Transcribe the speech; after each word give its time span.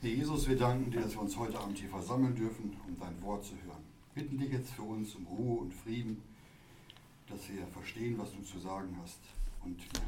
Herr 0.00 0.10
Jesus, 0.10 0.48
wir 0.48 0.56
danken 0.56 0.92
dir, 0.92 1.00
dass 1.00 1.14
wir 1.14 1.22
uns 1.22 1.36
heute 1.36 1.58
Abend 1.58 1.76
hier 1.76 1.88
versammeln 1.88 2.32
dürfen, 2.36 2.76
um 2.86 2.96
dein 3.00 3.20
Wort 3.20 3.44
zu 3.44 3.54
hören. 3.66 3.82
Bitten 4.14 4.38
dich 4.38 4.52
jetzt 4.52 4.70
für 4.70 4.82
uns 4.82 5.12
um 5.16 5.26
Ruhe 5.26 5.62
und 5.62 5.74
Frieden, 5.74 6.22
dass 7.28 7.40
wir 7.48 7.66
verstehen, 7.72 8.16
was 8.16 8.28
du 8.30 8.40
zu 8.44 8.60
sagen 8.60 8.96
hast 9.02 9.18
und 9.64 9.76
wir 9.76 10.00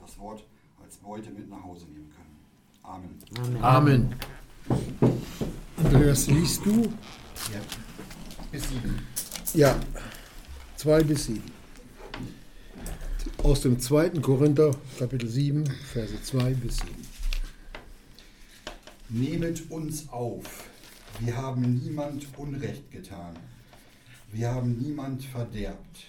das 0.00 0.18
Wort 0.18 0.44
als 0.82 0.96
Beute 0.96 1.30
mit 1.30 1.48
nach 1.48 1.62
Hause 1.62 1.86
nehmen 1.86 2.10
können. 2.10 2.36
Amen. 2.82 3.62
Amen. 3.62 4.14
Andreas, 5.76 6.26
liest 6.26 6.66
du? 6.66 6.82
Ja. 7.52 7.60
Bis 8.50 8.68
sieben. 8.68 9.06
Ja, 9.54 9.78
zwei 10.74 11.04
bis 11.04 11.26
sieben. 11.26 11.52
Aus 13.44 13.60
dem 13.60 13.78
2. 13.78 14.10
Korinther, 14.20 14.72
Kapitel 14.98 15.28
7, 15.28 15.64
Verse 15.92 16.20
2 16.22 16.54
bis 16.54 16.78
7. 16.78 17.11
Nehmet 19.14 19.70
uns 19.70 20.08
auf. 20.08 20.70
Wir 21.20 21.36
haben 21.36 21.74
niemand 21.84 22.26
Unrecht 22.38 22.90
getan. 22.90 23.36
Wir 24.32 24.50
haben 24.54 24.78
niemand 24.78 25.22
verderbt. 25.22 26.06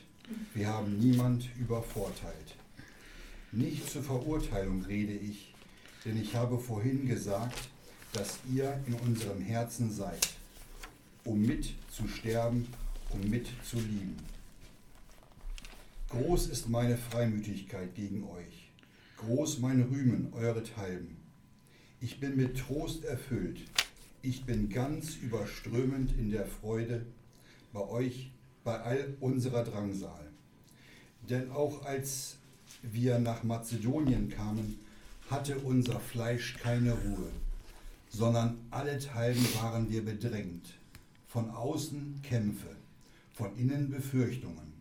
Wir 0.54 0.70
haben 0.70 1.00
niemand 1.00 1.50
übervorteilt. 1.60 2.56
Nicht 3.52 3.90
zur 3.90 4.04
Verurteilung 4.04 4.84
rede 4.86 5.12
ich, 5.12 5.54
denn 6.06 6.16
ich 6.16 6.34
habe 6.34 6.58
vorhin 6.58 7.06
gesagt, 7.06 7.68
dass 8.14 8.40
ihr 8.50 8.80
in 8.88 8.94
unserem 8.94 9.42
Herzen 9.42 9.92
seid, 9.92 10.26
um 11.26 11.42
mit 11.42 11.74
zu 11.92 12.08
sterben, 12.08 12.68
um 13.10 13.30
mit 13.30 13.48
zu 13.70 13.80
lieben. 13.80 14.16
Groß 16.08 16.48
ist 16.48 16.70
meine 16.70 16.96
Freimütigkeit 16.96 17.94
gegen 17.96 18.24
euch, 18.24 18.72
groß 19.18 19.60
mein 19.60 19.82
Rühmen 19.82 20.32
eurethalben. 20.32 21.23
Ich 22.04 22.20
bin 22.20 22.36
mit 22.36 22.58
Trost 22.58 23.06
erfüllt. 23.06 23.62
Ich 24.22 24.44
bin 24.44 24.68
ganz 24.68 25.16
überströmend 25.16 26.12
in 26.20 26.32
der 26.32 26.46
Freude 26.46 27.06
bei 27.72 27.80
euch, 27.80 28.30
bei 28.66 28.78
all 28.78 29.16
unserer 29.22 29.64
Drangsal. 29.64 30.28
Denn 31.30 31.50
auch 31.50 31.86
als 31.86 32.36
wir 32.82 33.20
nach 33.20 33.44
Mazedonien 33.44 34.28
kamen, 34.28 34.80
hatte 35.30 35.58
unser 35.60 35.98
Fleisch 35.98 36.58
keine 36.62 36.92
Ruhe, 36.92 37.30
sondern 38.10 38.58
allenthalben 38.70 39.46
waren 39.62 39.90
wir 39.90 40.04
bedrängt. 40.04 40.74
Von 41.30 41.52
außen 41.52 42.20
Kämpfe, 42.22 42.76
von 43.34 43.58
innen 43.58 43.90
Befürchtungen. 43.90 44.74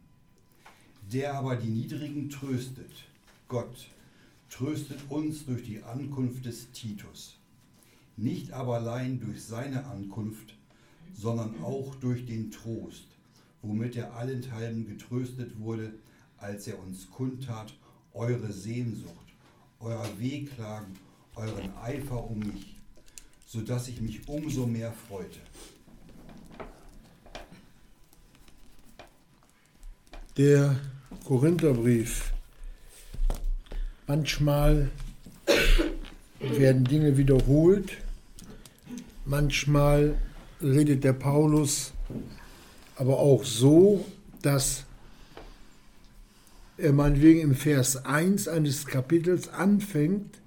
Der 1.12 1.34
aber 1.34 1.54
die 1.54 1.70
Niedrigen 1.70 2.30
tröstet, 2.30 2.90
Gott, 3.46 3.86
tröstet 4.52 4.98
uns 5.08 5.46
durch 5.46 5.62
die 5.62 5.82
Ankunft 5.82 6.44
des 6.44 6.70
Titus. 6.72 7.38
Nicht 8.18 8.52
aber 8.52 8.74
allein 8.74 9.18
durch 9.18 9.42
seine 9.42 9.86
Ankunft, 9.86 10.54
sondern 11.14 11.62
auch 11.62 11.94
durch 11.96 12.26
den 12.26 12.50
Trost, 12.50 13.06
womit 13.62 13.96
er 13.96 14.14
allenthalben 14.14 14.86
getröstet 14.86 15.58
wurde, 15.58 15.94
als 16.36 16.66
er 16.66 16.78
uns 16.78 17.10
kundtat, 17.10 17.74
eure 18.12 18.52
Sehnsucht, 18.52 19.32
euer 19.80 20.06
Wehklagen, 20.18 20.94
euren 21.34 21.74
Eifer 21.82 22.22
um 22.22 22.40
mich, 22.40 22.76
so 23.46 23.62
dass 23.62 23.88
ich 23.88 24.02
mich 24.02 24.28
umso 24.28 24.66
mehr 24.66 24.92
freute. 24.92 25.40
Der 30.36 30.78
Korintherbrief 31.24 32.31
Manchmal 34.06 34.90
werden 36.40 36.84
Dinge 36.84 37.16
wiederholt, 37.16 37.98
manchmal 39.24 40.16
redet 40.60 41.04
der 41.04 41.12
Paulus 41.12 41.92
aber 42.96 43.18
auch 43.18 43.44
so, 43.44 44.04
dass 44.42 44.84
er 46.76 46.92
meinetwegen 46.92 47.40
im 47.40 47.54
Vers 47.54 48.04
1 48.04 48.48
eines 48.48 48.86
Kapitels 48.86 49.48
anfängt, 49.48 50.38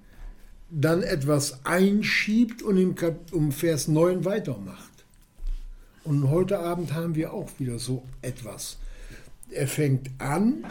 dann 0.70 1.02
etwas 1.02 1.64
einschiebt 1.64 2.62
und 2.62 2.76
im, 2.76 2.94
Kap 2.94 3.32
um 3.32 3.52
Vers 3.52 3.88
9 3.88 4.24
weitermacht. 4.24 5.04
Und 6.04 6.28
heute 6.30 6.58
Abend 6.58 6.92
haben 6.92 7.14
wir 7.14 7.32
auch 7.32 7.50
wieder 7.58 7.78
so 7.78 8.04
etwas. 8.22 8.78
Er 9.50 9.68
fängt 9.68 10.10
an, 10.18 10.64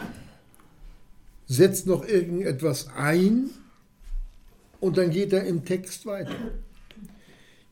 setzt 1.46 1.86
noch 1.86 2.06
irgendetwas 2.06 2.88
ein 2.96 3.50
und 4.80 4.98
dann 4.98 5.10
geht 5.10 5.32
er 5.32 5.44
im 5.44 5.64
Text 5.64 6.06
weiter. 6.06 6.36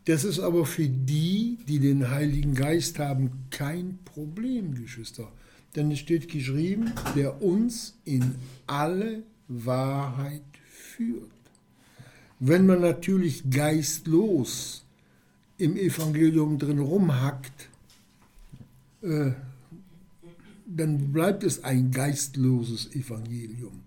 Das 0.07 0.25
ist 0.25 0.39
aber 0.39 0.67
für 0.67 0.89
die, 0.89 1.59
die 1.67 1.79
den 1.79 2.11
Heiligen 2.11 2.55
Geist 2.55 2.99
haben, 2.99 3.47
kein 3.51 3.99
Problem, 4.05 4.75
Geschwister. 4.75 5.31
Denn 5.75 5.91
es 5.91 5.99
steht 5.99 6.31
geschrieben, 6.31 6.93
der 7.17 7.43
uns 7.43 7.95
in 8.05 8.35
alle 8.67 9.23
Wahrheit 9.49 10.43
führt. 10.69 11.31
Wenn 12.39 12.67
man 12.67 12.81
natürlich 12.81 13.49
geistlos 13.51 14.85
im 15.57 15.77
Evangelium 15.77 16.59
drin 16.59 16.79
rumhackt, 16.79 17.69
äh, 19.03 19.33
dann 20.77 21.13
bleibt 21.13 21.45
es 21.45 21.63
ein 21.63 21.91
geistloses 21.91 22.95
Evangelium. 22.95 23.83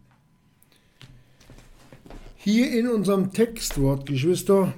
Hier 2.37 2.71
in 2.71 2.87
unserem 2.87 3.33
Textwort, 3.33 4.05
Geschwister, 4.05 4.73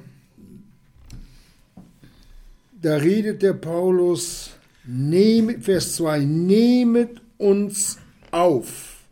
da 2.82 2.96
redet 2.96 3.42
der 3.42 3.54
Paulus, 3.54 4.52
nehmet, 4.86 5.66
Vers 5.66 5.96
2, 5.96 6.26
nehmet 6.26 7.22
uns 7.38 8.00
auf. 8.32 9.06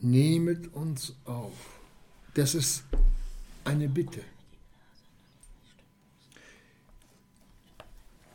Nehmet 0.00 0.72
uns 0.72 1.14
auf. 1.24 1.52
Das 2.34 2.54
ist 2.54 2.84
eine 3.64 3.88
Bitte. 3.88 4.20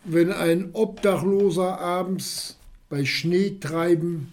Wenn 0.07 0.31
ein 0.31 0.73
Obdachloser 0.73 1.79
abends 1.79 2.57
bei 2.89 3.03
Schneetreiben 3.03 4.29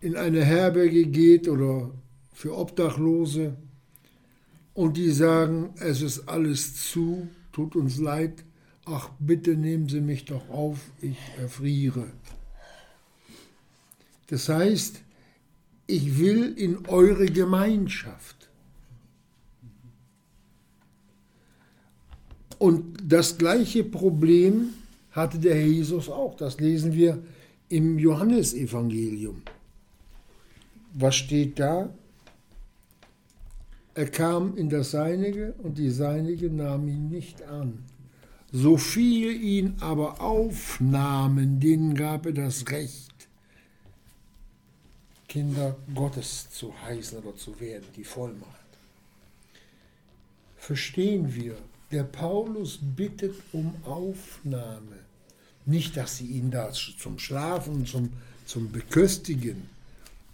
in 0.00 0.16
eine 0.16 0.44
Herberge 0.44 1.06
geht 1.06 1.48
oder 1.48 1.90
für 2.34 2.58
Obdachlose 2.58 3.56
und 4.74 4.96
die 4.96 5.10
sagen, 5.10 5.70
es 5.78 6.02
ist 6.02 6.28
alles 6.28 6.90
zu, 6.90 7.28
tut 7.52 7.76
uns 7.76 7.98
leid, 7.98 8.44
ach 8.84 9.10
bitte 9.20 9.56
nehmen 9.56 9.88
Sie 9.88 10.00
mich 10.00 10.24
doch 10.24 10.48
auf, 10.48 10.78
ich 11.00 11.18
erfriere. 11.38 12.06
Das 14.26 14.48
heißt, 14.48 15.02
ich 15.86 16.18
will 16.18 16.52
in 16.56 16.88
eure 16.88 17.26
Gemeinschaft. 17.26 18.41
Und 22.62 22.96
das 23.02 23.38
gleiche 23.38 23.82
Problem 23.82 24.74
hatte 25.10 25.40
der 25.40 25.56
Herr 25.56 25.66
Jesus 25.66 26.08
auch. 26.08 26.36
Das 26.36 26.60
lesen 26.60 26.92
wir 26.92 27.20
im 27.68 27.98
Johannesevangelium. 27.98 29.42
Was 30.94 31.16
steht 31.16 31.58
da? 31.58 31.92
Er 33.96 34.08
kam 34.08 34.56
in 34.56 34.70
das 34.70 34.92
Seinige 34.92 35.54
und 35.64 35.76
die 35.76 35.90
Seinige 35.90 36.50
nahmen 36.50 36.86
ihn 36.86 37.08
nicht 37.08 37.42
an. 37.42 37.82
So 38.52 38.76
viele 38.76 39.32
ihn 39.32 39.74
aber 39.80 40.20
aufnahmen, 40.20 41.58
denen 41.58 41.96
gab 41.96 42.26
er 42.26 42.32
das 42.32 42.68
Recht, 42.68 43.26
Kinder 45.26 45.74
Gottes 45.96 46.48
zu 46.52 46.72
heißen 46.80 47.18
oder 47.18 47.34
zu 47.34 47.58
werden, 47.58 47.86
die 47.96 48.04
Vollmacht. 48.04 48.46
Verstehen 50.56 51.34
wir, 51.34 51.56
der 51.92 52.04
Paulus 52.04 52.78
bittet 52.80 53.34
um 53.52 53.74
Aufnahme. 53.84 54.98
Nicht, 55.64 55.96
dass 55.96 56.16
sie 56.16 56.26
ihn 56.26 56.50
da 56.50 56.70
zum 56.72 57.18
Schlafen, 57.18 57.86
zum, 57.86 58.10
zum 58.46 58.72
Beköstigen, 58.72 59.70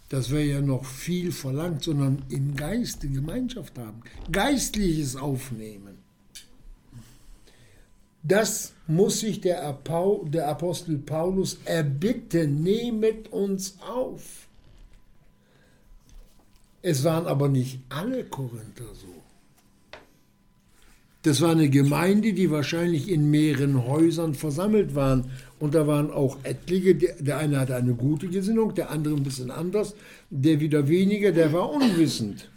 das 0.09 0.31
wäre 0.31 0.43
ja 0.43 0.61
noch 0.61 0.85
viel 0.85 1.31
verlangt, 1.31 1.83
sondern 1.83 2.23
im 2.29 2.55
Geiste 2.55 3.07
Gemeinschaft 3.07 3.77
haben. 3.77 4.01
Geistliches 4.31 5.15
Aufnehmen. 5.15 5.99
Das 8.23 8.73
muss 8.87 9.19
sich 9.19 9.39
der, 9.39 9.63
Apostel 9.65 10.97
Paulus 10.97 11.59
erbitten, 11.63 12.63
nehmet 12.63 13.31
uns 13.31 13.77
auf. 13.81 14.47
Es 16.81 17.03
waren 17.03 17.27
aber 17.27 17.47
nicht 17.47 17.79
alle 17.89 18.25
Korinther 18.25 18.85
so. 18.95 19.18
Das 21.29 21.41
war 21.41 21.51
eine 21.51 21.69
Gemeinde, 21.69 22.33
die 22.33 22.49
wahrscheinlich 22.49 23.07
in 23.07 23.29
mehreren 23.29 23.85
Häusern 23.85 24.33
versammelt 24.33 24.95
waren. 24.95 25.25
Und 25.59 25.75
da 25.75 25.85
waren 25.85 26.09
auch 26.09 26.39
etliche. 26.41 26.95
Der 26.95 27.37
eine 27.37 27.59
hatte 27.59 27.75
eine 27.75 27.93
gute 27.93 28.29
Gesinnung, 28.29 28.73
der 28.73 28.89
andere 28.89 29.13
ein 29.13 29.21
bisschen 29.21 29.51
anders, 29.51 29.93
der 30.31 30.59
wieder 30.59 30.87
weniger, 30.87 31.31
der 31.31 31.53
war 31.53 31.71
unwissend. 31.71 32.49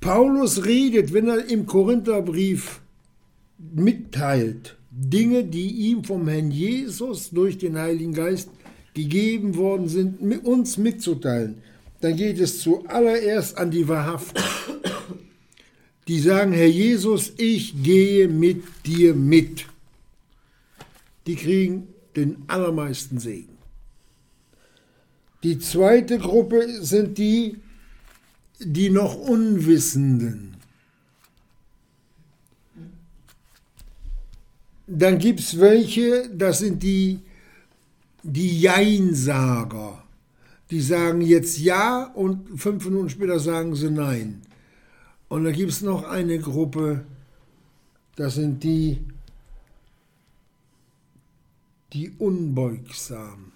Paulus 0.00 0.64
redet, 0.64 1.12
wenn 1.12 1.28
er 1.28 1.48
im 1.48 1.66
Korintherbrief 1.66 2.80
mitteilt, 3.58 4.76
Dinge, 4.90 5.44
die 5.44 5.70
ihm 5.70 6.02
vom 6.02 6.26
Herrn 6.26 6.50
Jesus 6.50 7.30
durch 7.30 7.58
den 7.58 7.78
Heiligen 7.78 8.12
Geist 8.12 8.50
gegeben 8.94 9.54
worden 9.54 9.86
sind, 9.86 10.20
uns 10.44 10.78
mitzuteilen 10.78 11.62
dann 12.00 12.16
geht 12.16 12.40
es 12.40 12.60
zuallererst 12.60 13.58
an 13.58 13.70
die 13.70 13.86
Wahrhaften. 13.86 14.42
Die 16.08 16.18
sagen, 16.18 16.52
Herr 16.52 16.66
Jesus, 16.66 17.32
ich 17.36 17.82
gehe 17.82 18.26
mit 18.28 18.64
dir 18.86 19.14
mit. 19.14 19.66
Die 21.26 21.36
kriegen 21.36 21.88
den 22.16 22.42
allermeisten 22.48 23.18
Segen. 23.18 23.58
Die 25.42 25.58
zweite 25.58 26.18
Gruppe 26.18 26.82
sind 26.82 27.16
die, 27.18 27.58
die 28.58 28.90
noch 28.90 29.14
Unwissenden. 29.14 30.56
Dann 34.86 35.18
gibt 35.18 35.40
es 35.40 35.60
welche, 35.60 36.28
das 36.30 36.58
sind 36.58 36.82
die, 36.82 37.20
die 38.22 38.60
Jeinsager. 38.60 39.99
Die 40.70 40.80
sagen 40.80 41.20
jetzt 41.20 41.58
Ja 41.58 42.04
und 42.14 42.60
fünf 42.60 42.84
Minuten 42.84 43.10
später 43.10 43.40
sagen 43.40 43.74
sie 43.74 43.90
Nein. 43.90 44.42
Und 45.28 45.44
dann 45.44 45.52
gibt 45.52 45.70
es 45.70 45.82
noch 45.82 46.04
eine 46.04 46.38
Gruppe, 46.38 47.04
das 48.16 48.34
sind 48.34 48.62
die, 48.64 48.98
die 51.92 52.10
unbeugsam, 52.10 53.52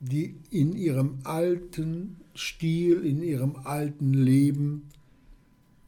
die 0.00 0.36
in 0.50 0.76
ihrem 0.76 1.18
alten 1.24 2.16
Stil, 2.34 3.04
in 3.04 3.22
ihrem 3.22 3.56
alten 3.64 4.12
Leben 4.12 4.88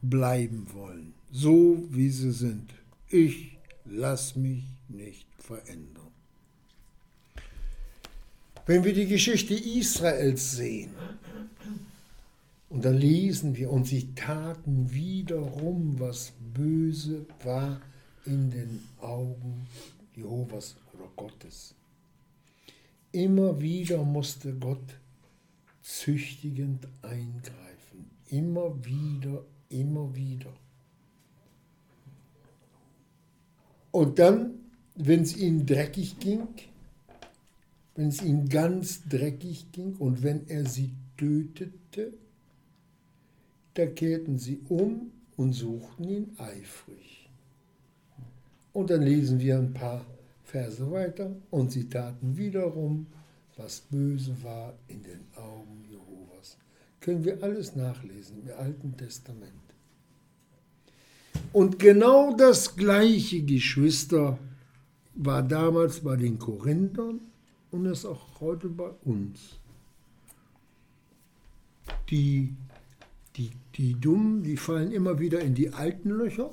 bleiben 0.03 0.67
wollen, 0.73 1.15
so 1.31 1.85
wie 1.91 2.11
sie 2.11 2.33
sind. 2.33 2.75
Ich 3.09 3.59
lass 3.85 4.37
mich 4.37 4.65
nicht 4.89 5.27
verändern. 5.39 6.08
Wenn 8.69 8.85
wir 8.85 8.93
die 8.93 9.07
Geschichte 9.07 9.55
Israels 9.55 10.53
sehen, 10.53 10.91
und 12.69 12.85
dann 12.85 12.99
lesen 12.99 13.57
wir, 13.57 13.71
und 13.71 13.87
sie 13.87 14.15
taten 14.15 14.93
wiederum, 14.93 15.99
was 15.99 16.35
böse 16.53 17.25
war 17.43 17.81
in 18.27 18.51
den 18.51 18.83
Augen 19.01 19.67
Jehovas 20.15 20.77
oder 20.93 21.09
Gottes. 21.17 21.75
Immer 23.11 23.59
wieder 23.59 24.05
musste 24.05 24.53
Gott 24.53 25.01
züchtigend 25.81 26.87
eingreifen. 27.01 28.11
Immer 28.29 28.85
wieder, 28.85 29.47
immer 29.71 30.15
wieder. 30.15 30.53
Und 33.93 34.19
dann, 34.19 34.51
wenn 34.95 35.23
es 35.23 35.35
ihnen 35.39 35.65
dreckig 35.65 36.19
ging, 36.21 36.49
wenn 37.99 38.11
es 38.11 38.23
ihnen 38.23 38.49
ganz 38.49 39.03
dreckig 39.09 39.73
ging 39.73 39.97
und 39.97 40.23
wenn 40.23 40.47
er 40.47 40.65
sie 40.65 40.93
tötete, 41.17 42.13
da 43.75 43.87
kehrten 43.87 44.39
sie 44.39 44.61
um 44.69 45.11
und 45.37 45.53
suchten 45.53 46.05
ihn 46.05 46.37
eifrig. 46.39 47.29
Und 48.73 48.91
dann 48.91 49.03
lesen 49.03 49.41
wir 49.41 49.59
ein 49.59 49.75
paar 49.75 50.07
Verse 50.45 50.89
weiter 50.93 51.35
und 51.51 51.73
sie 51.73 51.89
taten 51.89 52.37
wiederum, 52.37 53.09
was 53.57 53.81
böse 53.91 54.37
war 54.45 54.75
in 54.87 55.03
den 55.03 55.27
Augen 55.35 55.85
Jehovas. 55.91 56.57
Können 57.01 57.25
wir 57.25 57.43
alles 57.43 57.75
nachlesen 57.75 58.43
im 58.47 58.57
Alten 58.57 58.97
Testament. 58.97 59.75
Und 61.53 61.81
genau 61.81 62.37
das 62.37 62.77
gleiche, 62.77 63.43
Geschwister, 63.43 64.39
war 65.17 65.43
damals 65.43 65.99
bei 65.99 66.15
den 66.15 66.39
Korinthern 66.39 67.23
und 67.71 67.87
ist 67.87 68.05
auch 68.05 68.41
heute 68.41 68.69
bei 68.69 68.91
uns. 69.05 69.59
Die, 72.11 72.55
die, 73.37 73.53
die 73.77 73.95
Dummen, 73.95 74.43
die 74.43 74.57
fallen 74.57 74.93
immer 74.93 75.19
wieder 75.19 75.41
in 75.41 75.55
die 75.55 75.71
alten 75.71 76.11
Löcher 76.11 76.51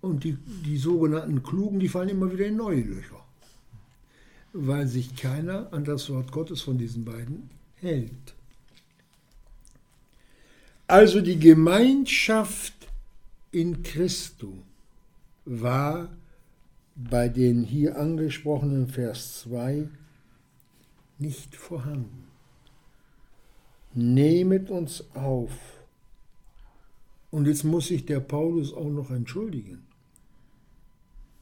und 0.00 0.24
die, 0.24 0.36
die 0.64 0.76
sogenannten 0.76 1.42
Klugen, 1.42 1.80
die 1.80 1.88
fallen 1.88 2.08
immer 2.08 2.32
wieder 2.32 2.46
in 2.46 2.56
neue 2.56 2.80
Löcher, 2.80 3.24
weil 4.52 4.86
sich 4.86 5.16
keiner 5.16 5.72
an 5.72 5.84
das 5.84 6.10
Wort 6.10 6.32
Gottes 6.32 6.62
von 6.62 6.78
diesen 6.78 7.04
beiden 7.04 7.50
hält. 7.76 8.34
Also 10.86 11.20
die 11.20 11.38
Gemeinschaft 11.38 12.74
in 13.50 13.82
Christo 13.82 14.62
war 15.44 16.08
bei 16.94 17.28
den 17.28 17.62
hier 17.62 17.98
angesprochenen 17.98 18.88
Vers 18.88 19.40
2 19.40 19.88
nicht 21.18 21.56
vorhanden. 21.56 22.28
Nehmet 23.94 24.70
uns 24.70 25.04
auf. 25.14 25.52
Und 27.30 27.46
jetzt 27.46 27.64
muss 27.64 27.88
sich 27.88 28.04
der 28.04 28.20
Paulus 28.20 28.74
auch 28.74 28.90
noch 28.90 29.10
entschuldigen, 29.10 29.86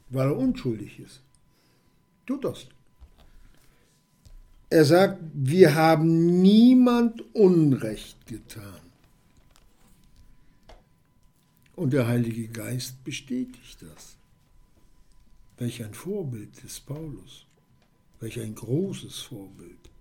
weil 0.09 0.27
er 0.27 0.37
unschuldig 0.37 0.99
ist. 0.99 1.21
Tut 2.25 2.45
das. 2.45 2.67
Er 4.69 4.85
sagt, 4.85 5.21
wir 5.33 5.75
haben 5.75 6.41
niemand 6.41 7.21
Unrecht 7.35 8.25
getan. 8.25 8.79
Und 11.75 11.91
der 11.91 12.07
Heilige 12.07 12.47
Geist 12.47 13.03
bestätigt 13.03 13.81
das. 13.81 14.15
Welch 15.61 15.83
ein 15.83 15.93
Vorbild 15.93 16.63
des 16.63 16.79
Paulus. 16.79 17.45
Welch 18.19 18.39
ein 18.39 18.55
großes 18.55 19.19
Vorbild. 19.19 19.91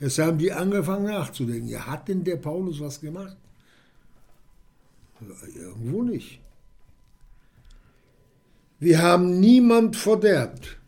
Jetzt 0.00 0.18
haben 0.18 0.38
die 0.38 0.50
angefangen 0.50 1.04
nachzudenken. 1.04 1.68
Ja, 1.68 1.86
hat 1.86 2.08
denn 2.08 2.24
der 2.24 2.36
Paulus 2.36 2.80
was 2.80 2.98
gemacht? 2.98 3.36
Irgendwo 5.54 6.02
nicht. 6.02 6.40
Wir 8.80 9.02
haben 9.02 9.38
niemand 9.38 9.96
verderbt. 9.96 10.78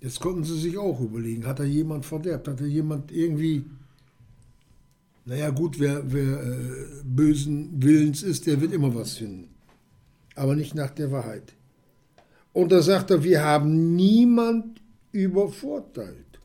Jetzt 0.00 0.20
konnten 0.20 0.44
sie 0.44 0.60
sich 0.60 0.78
auch 0.78 1.00
überlegen, 1.00 1.44
hat 1.44 1.58
er 1.58 1.64
jemand 1.64 2.06
verderbt? 2.06 2.46
Hat 2.46 2.60
er 2.60 2.68
jemand 2.68 3.10
irgendwie 3.10 3.64
naja 5.24 5.50
gut, 5.50 5.80
wer, 5.80 6.04
wer 6.12 6.40
äh, 6.40 6.86
bösen 7.02 7.82
Willens 7.82 8.22
ist, 8.22 8.46
der 8.46 8.60
wird 8.60 8.72
immer 8.72 8.94
was 8.94 9.14
finden. 9.14 9.48
Aber 10.36 10.54
nicht 10.54 10.76
nach 10.76 10.90
der 10.90 11.10
Wahrheit. 11.10 11.56
Und 12.54 12.70
da 12.70 12.80
sagt 12.80 13.10
er, 13.10 13.22
wir 13.22 13.42
haben 13.42 13.94
niemand 13.96 14.80
übervorteilt. 15.10 16.40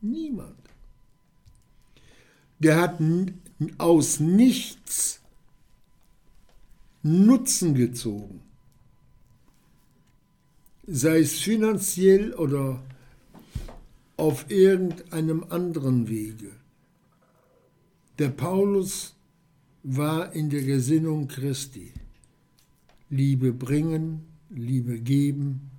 Niemand. 0.00 0.56
Der 2.60 2.80
hat 2.80 3.00
aus 3.76 4.20
nichts 4.20 5.20
Nutzen 7.02 7.74
gezogen. 7.74 8.40
Sei 10.86 11.18
es 11.18 11.40
finanziell 11.40 12.34
oder 12.34 12.82
auf 14.16 14.48
irgendeinem 14.48 15.44
anderen 15.48 16.08
Wege. 16.08 16.52
Der 18.18 18.28
Paulus 18.28 19.14
war 19.82 20.32
in 20.32 20.50
der 20.50 20.62
Gesinnung 20.62 21.26
Christi. 21.28 21.92
Liebe 23.10 23.52
bringen, 23.52 24.24
Liebe 24.50 25.00
geben, 25.00 25.70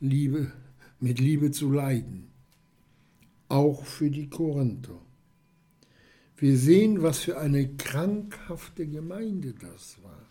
Liebe 0.00 0.52
mit 1.00 1.18
Liebe 1.18 1.50
zu 1.50 1.70
leiden. 1.70 2.28
Auch 3.48 3.84
für 3.84 4.10
die 4.10 4.28
Korinther. 4.28 5.00
Wir 6.36 6.56
sehen, 6.56 7.02
was 7.02 7.18
für 7.18 7.38
eine 7.38 7.68
krankhafte 7.76 8.86
Gemeinde 8.86 9.54
das 9.54 9.98
war. 10.02 10.26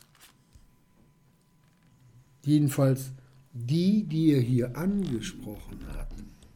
Jedenfalls 2.44 3.12
die, 3.51 4.03
die 4.03 4.32
er 4.32 4.41
hier 4.41 4.77
angesprochen 4.77 5.86
hat, 5.94 6.13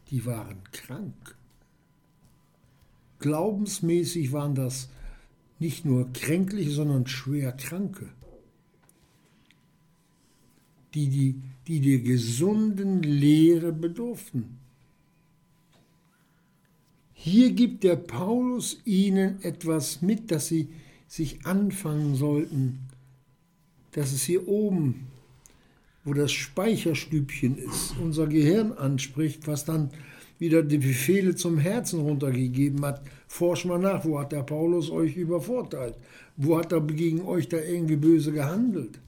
die 0.09 0.25
waren 0.25 0.63
krank 0.71 1.35
glaubensmäßig 3.23 4.33
waren 4.33 4.53
das 4.53 4.89
nicht 5.57 5.85
nur 5.85 6.12
kränkliche, 6.12 6.71
sondern 6.71 7.07
schwer 7.07 7.53
Kranke, 7.53 8.09
die, 10.93 11.07
die, 11.09 11.35
die 11.67 11.81
der 11.81 12.00
gesunden 12.00 13.03
Lehre 13.03 13.71
bedurften. 13.71 14.59
Hier 17.13 17.51
gibt 17.51 17.83
der 17.83 17.95
Paulus 17.95 18.81
ihnen 18.83 19.41
etwas 19.43 20.01
mit, 20.01 20.29
dass 20.29 20.47
sie 20.47 20.67
sich 21.07 21.45
anfangen 21.45 22.15
sollten, 22.15 22.79
dass 23.91 24.12
es 24.12 24.23
hier 24.23 24.47
oben, 24.47 25.07
wo 26.03 26.13
das 26.13 26.31
Speicherstübchen 26.31 27.57
ist, 27.57 27.95
unser 28.01 28.27
Gehirn 28.27 28.73
anspricht, 28.73 29.47
was 29.47 29.63
dann 29.63 29.91
wieder 30.38 30.63
die 30.63 30.79
Befehle 30.79 31.35
zum 31.35 31.59
Herzen 31.59 32.01
runtergegeben 32.01 32.83
hat. 32.83 33.01
Forsch 33.27 33.63
mal 33.63 33.79
nach, 33.79 34.03
wo 34.03 34.19
hat 34.19 34.33
der 34.33 34.43
Paulus 34.43 34.89
euch 34.89 35.15
übervorteilt? 35.15 35.95
Wo 36.35 36.57
hat 36.57 36.73
er 36.73 36.81
gegen 36.81 37.21
euch 37.21 37.47
da 37.47 37.57
irgendwie 37.57 37.95
böse 37.95 38.33
gehandelt? 38.33 39.00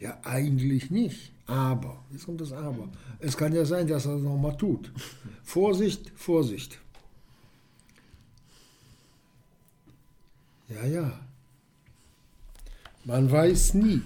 Ja, 0.00 0.18
eigentlich 0.24 0.90
nicht. 0.90 1.30
Aber, 1.46 2.02
jetzt 2.10 2.24
kommt 2.24 2.40
das 2.40 2.52
Aber. 2.52 2.88
Es 3.18 3.36
kann 3.36 3.54
ja 3.54 3.66
sein, 3.66 3.86
dass 3.86 4.06
er 4.06 4.14
es 4.14 4.22
nochmal 4.22 4.56
tut. 4.56 4.90
Vorsicht, 5.42 6.10
Vorsicht. 6.16 6.78
Ja, 10.68 10.86
ja. 10.86 11.20
Man 13.04 13.30
weiß 13.30 13.74
nie. 13.74 14.00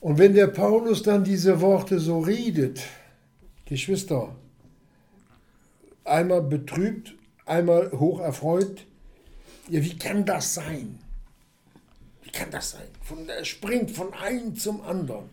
Und 0.00 0.18
wenn 0.18 0.32
der 0.32 0.46
Paulus 0.46 1.02
dann 1.02 1.22
diese 1.22 1.60
Worte 1.60 2.00
so 2.00 2.20
redet, 2.20 2.80
Geschwister, 3.66 4.34
einmal 6.04 6.42
betrübt, 6.42 7.14
einmal 7.44 7.90
hoch 7.92 8.20
erfreut, 8.20 8.86
ja, 9.68 9.82
wie 9.82 9.98
kann 9.98 10.24
das 10.24 10.54
sein? 10.54 10.98
Kann 12.40 12.50
das 12.50 12.70
sein? 12.70 12.88
Von, 13.02 13.28
er 13.28 13.44
springt 13.44 13.90
von 13.90 14.14
einem 14.14 14.56
zum 14.56 14.80
anderen. 14.80 15.26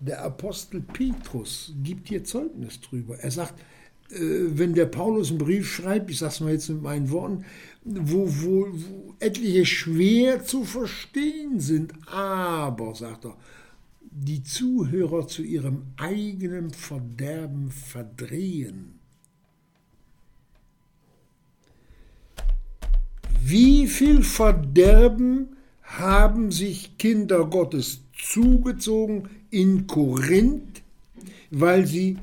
Der 0.00 0.22
Apostel 0.22 0.80
Petrus 0.80 1.74
gibt 1.82 2.08
hier 2.08 2.24
Zeugnis 2.24 2.80
drüber. 2.80 3.18
Er 3.18 3.30
sagt, 3.30 3.60
äh, 4.08 4.16
wenn 4.18 4.72
der 4.72 4.86
Paulus 4.86 5.28
einen 5.28 5.36
Brief 5.36 5.70
schreibt, 5.70 6.10
ich 6.10 6.18
sage 6.18 6.32
es 6.32 6.40
mal 6.40 6.52
jetzt 6.52 6.70
mit 6.70 6.80
meinen 6.80 7.10
Worten, 7.10 7.44
wo, 7.84 8.26
wo, 8.28 8.68
wo 8.70 9.14
etliche 9.18 9.66
schwer 9.66 10.42
zu 10.42 10.64
verstehen 10.64 11.60
sind, 11.60 11.92
aber, 12.06 12.94
sagt 12.94 13.26
er, 13.26 13.36
die 14.00 14.42
Zuhörer 14.42 15.28
zu 15.28 15.42
ihrem 15.42 15.82
eigenen 15.98 16.70
Verderben 16.70 17.70
verdrehen. 17.70 18.99
Wie 23.44 23.86
viel 23.86 24.22
Verderben 24.22 25.56
haben 25.82 26.52
sich 26.52 26.98
Kinder 26.98 27.46
Gottes 27.46 28.00
zugezogen 28.12 29.28
in 29.50 29.86
Korinth, 29.86 30.82
weil 31.50 31.86
sie 31.86 32.18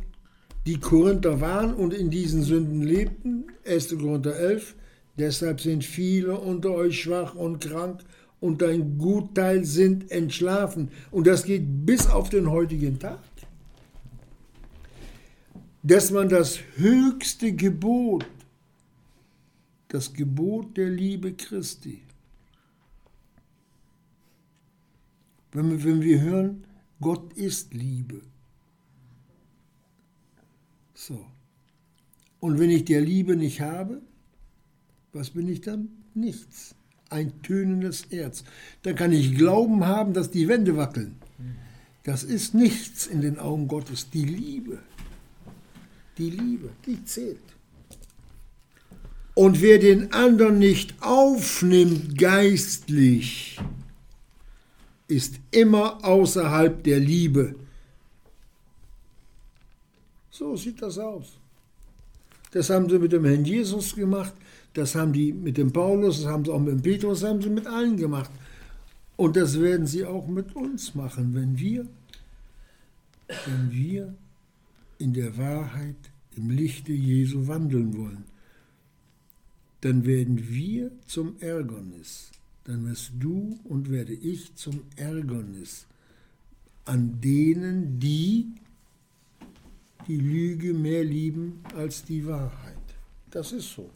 die 0.66 0.80
Korinther 0.80 1.42
waren 1.42 1.74
und 1.74 1.94
in 1.94 2.10
diesen 2.10 2.44
Sünden 2.44 2.82
lebten? 2.82 3.46
1. 3.66 3.98
Korinther 3.98 4.36
11. 4.38 4.76
Deshalb 5.18 5.60
sind 5.60 5.84
viele 5.84 6.40
unter 6.40 6.72
euch 6.72 7.02
schwach 7.02 7.36
und 7.36 7.60
krank 7.60 8.02
und 8.40 8.62
ein 8.62 8.98
Gutteil 8.98 9.66
sind 9.66 10.12
entschlafen. 10.12 10.90
Und 11.10 11.28
das 11.28 11.44
geht 11.44 11.86
bis 11.86 12.08
auf 12.08 12.30
den 12.30 12.52
heutigen 12.52 13.00
Tag. 13.00 13.20
Dass 15.82 16.12
man 16.12 16.30
das 16.30 16.60
höchste 16.76 17.54
Gebot, 17.54 18.26
das 19.88 20.13
Gebot 20.13 20.77
der 20.77 20.89
Liebe 20.89 21.34
Christi, 21.34 22.01
wenn 25.51 25.70
wir, 25.72 25.84
wenn 25.84 26.01
wir 26.01 26.22
hören, 26.22 26.63
Gott 27.00 27.34
ist 27.34 27.74
Liebe. 27.74 28.22
So. 30.94 31.25
Und 32.39 32.60
wenn 32.60 32.70
ich 32.70 32.86
der 32.86 33.01
Liebe 33.01 33.36
nicht 33.36 33.62
habe, 33.62 34.01
was 35.13 35.32
bin 35.32 35.48
ich 35.48 35.62
dann? 35.62 35.89
Nichts. 36.13 36.75
Ein 37.10 37.41
tönendes 37.41 38.06
Erz. 38.06 38.44
Dann 38.84 38.96
kann 38.96 39.13
ich 39.13 39.36
Glauben 39.36 39.86
haben, 39.86 40.13
dass 40.13 40.29
die 40.29 40.48
Wände 40.48 40.75
wackeln. 40.75 41.15
Das 42.03 42.24
ist 42.24 42.53
nichts 42.53 43.08
in 43.08 43.22
den 43.22 43.39
Augen 43.39 43.67
Gottes. 43.67 44.10
Die 44.10 44.25
Liebe, 44.25 44.79
die 46.17 46.29
Liebe, 46.29 46.70
die 46.86 47.03
zählt. 47.06 47.57
Und 49.38 49.62
wer 49.62 49.77
den 49.77 50.13
anderen 50.13 50.58
nicht 50.58 50.96
aufnimmt 51.00 52.17
geistlich, 52.17 53.60
ist 55.08 55.36
immer 55.51 56.03
außerhalb 56.03 56.84
der 56.84 57.00
Liebe. 57.00 57.53
So 60.32 60.56
sieht 60.56 60.82
das 60.82 60.98
aus. 60.98 61.34
Das 62.50 62.72
haben 62.72 62.89
sie 62.89 62.98
mit 62.98 63.12
dem 63.12 63.25
Herrn 63.25 63.46
Jesus 63.46 63.94
gemacht, 63.94 64.34
das 64.74 64.96
haben 64.96 65.13
die 65.13 65.32
mit 65.32 65.58
dem 65.58 65.72
Paulus, 65.72 66.24
das 66.24 66.32
haben 66.32 66.44
sie 66.44 66.51
auch 66.51 66.60
mit 66.60 66.74
dem 66.74 66.82
Petrus, 66.82 67.20
das 67.20 67.29
haben 67.29 67.41
sie 67.44 67.51
mit 67.51 67.67
allen 67.67 67.96
gemacht. 67.96 68.32
Und 69.17 69.36
das 69.36 69.62
werden 69.62 69.86
sie 69.86 70.03
auch 70.03 70.25
mit 70.25 70.56
uns 70.56 70.96
machen, 70.96 71.36
wenn 71.36 71.60
wir, 71.60 71.86
wenn 73.46 73.72
wir 73.72 74.15
in 74.98 75.13
der 75.13 75.38
Wahrheit, 75.38 76.10
im 76.36 76.50
Lichte 76.50 76.91
Jesu 76.91 77.46
wandeln 77.46 77.96
wollen. 77.96 78.37
Dann 79.88 80.06
werden 80.06 80.50
wir 80.50 80.91
zum 81.06 81.39
Ärgernis. 81.39 82.32
Dann 82.65 82.86
wirst 82.89 83.12
du 83.20 83.58
und 83.63 83.89
werde 83.89 84.12
ich 84.12 84.53
zum 84.56 84.82
Ärgernis 84.98 85.86
an 86.84 87.22
denen, 87.22 87.98
die 87.98 88.48
die 90.06 90.17
Lüge 90.17 90.74
mehr 90.74 91.06
lieben 91.06 91.63
als 91.74 92.03
die 92.03 92.27
Wahrheit. 92.27 92.75
Das 93.32 93.53
ist 93.53 93.72
so. 93.72 93.89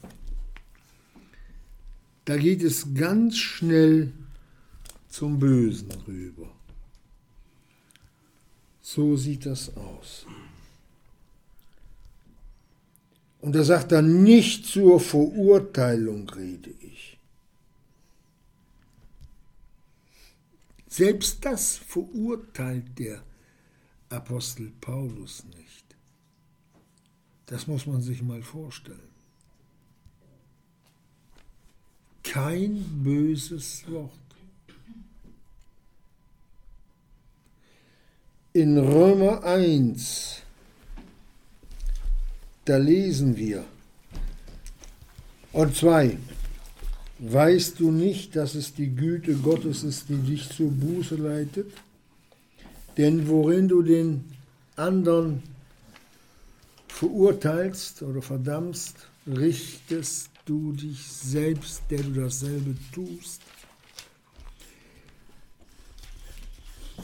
Da 2.24 2.38
geht 2.38 2.62
es 2.62 2.94
ganz 2.94 3.36
schnell 3.36 4.14
zum 5.10 5.38
Bösen 5.38 5.90
rüber. 6.08 6.50
So 8.80 9.14
sieht 9.18 9.44
das 9.44 9.76
aus. 9.76 10.24
Und 13.42 13.54
er 13.54 13.64
sagt 13.64 13.92
dann, 13.92 14.22
nicht 14.22 14.64
zur 14.64 14.98
Verurteilung 14.98 16.28
rede 16.30 16.70
ich. 16.80 17.18
Selbst 20.88 21.44
das 21.44 21.76
verurteilt 21.76 22.98
der 22.98 23.22
Apostel 24.08 24.72
Paulus 24.80 25.44
nicht. 25.44 25.84
Das 27.46 27.66
muss 27.66 27.86
man 27.86 28.00
sich 28.00 28.22
mal 28.22 28.42
vorstellen. 28.42 29.12
kein 32.32 32.84
böses 33.02 33.84
Wort. 33.90 34.10
In 38.54 38.78
Römer 38.78 39.44
1, 39.44 40.41
da 42.64 42.76
lesen 42.76 43.36
wir, 43.36 43.64
und 45.52 45.76
zwei, 45.76 46.16
weißt 47.18 47.78
du 47.78 47.90
nicht, 47.90 48.36
dass 48.36 48.54
es 48.54 48.74
die 48.74 48.88
Güte 48.88 49.34
Gottes 49.34 49.84
ist, 49.84 50.08
die 50.08 50.16
dich 50.16 50.48
zur 50.48 50.70
Buße 50.70 51.16
leitet? 51.16 51.70
Denn 52.96 53.28
worin 53.28 53.68
du 53.68 53.82
den 53.82 54.24
anderen 54.76 55.42
verurteilst 56.88 58.02
oder 58.02 58.22
verdammst, 58.22 58.96
richtest 59.26 60.30
du 60.46 60.72
dich 60.72 61.02
selbst, 61.06 61.82
der 61.90 62.02
du 62.02 62.22
dasselbe 62.22 62.74
tust? 62.92 63.42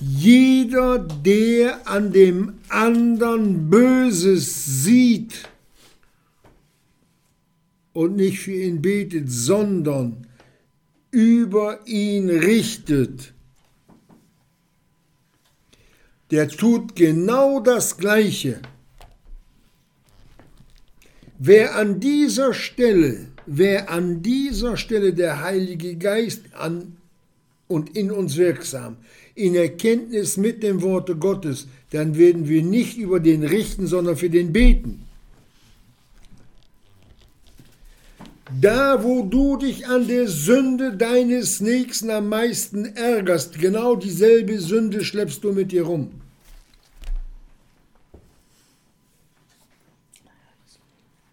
Jeder, 0.00 0.98
der 0.98 1.88
an 1.88 2.12
dem 2.12 2.54
anderen 2.68 3.68
Böses 3.68 4.84
sieht 4.84 5.48
und 7.92 8.16
nicht 8.16 8.38
für 8.38 8.52
ihn 8.52 8.80
betet, 8.80 9.30
sondern 9.30 10.28
über 11.10 11.80
ihn 11.86 12.30
richtet, 12.30 13.32
der 16.30 16.48
tut 16.48 16.94
genau 16.94 17.60
das 17.60 17.96
Gleiche. 17.96 18.60
Wer 21.38 21.76
an 21.76 22.00
dieser 22.00 22.52
Stelle, 22.52 23.28
wer 23.46 23.90
an 23.90 24.22
dieser 24.22 24.76
Stelle 24.76 25.14
der 25.14 25.42
Heilige 25.42 25.96
Geist 25.96 26.42
an 26.54 26.96
und 27.68 27.96
in 27.96 28.10
uns 28.10 28.36
wirksam, 28.36 28.96
in 29.38 29.54
Erkenntnis 29.54 30.36
mit 30.36 30.62
dem 30.62 30.82
Worte 30.82 31.16
Gottes, 31.16 31.68
dann 31.90 32.16
werden 32.18 32.48
wir 32.48 32.62
nicht 32.62 32.98
über 32.98 33.20
den 33.20 33.44
richten, 33.44 33.86
sondern 33.86 34.16
für 34.16 34.30
den 34.30 34.52
beten. 34.52 35.04
Da, 38.60 39.04
wo 39.04 39.22
du 39.22 39.58
dich 39.58 39.86
an 39.86 40.08
der 40.08 40.26
Sünde 40.26 40.96
deines 40.96 41.60
Nächsten 41.60 42.10
am 42.10 42.28
meisten 42.28 42.86
ärgerst, 42.86 43.58
genau 43.58 43.94
dieselbe 43.94 44.58
Sünde 44.58 45.04
schleppst 45.04 45.44
du 45.44 45.52
mit 45.52 45.70
dir 45.70 45.82
rum. 45.82 46.10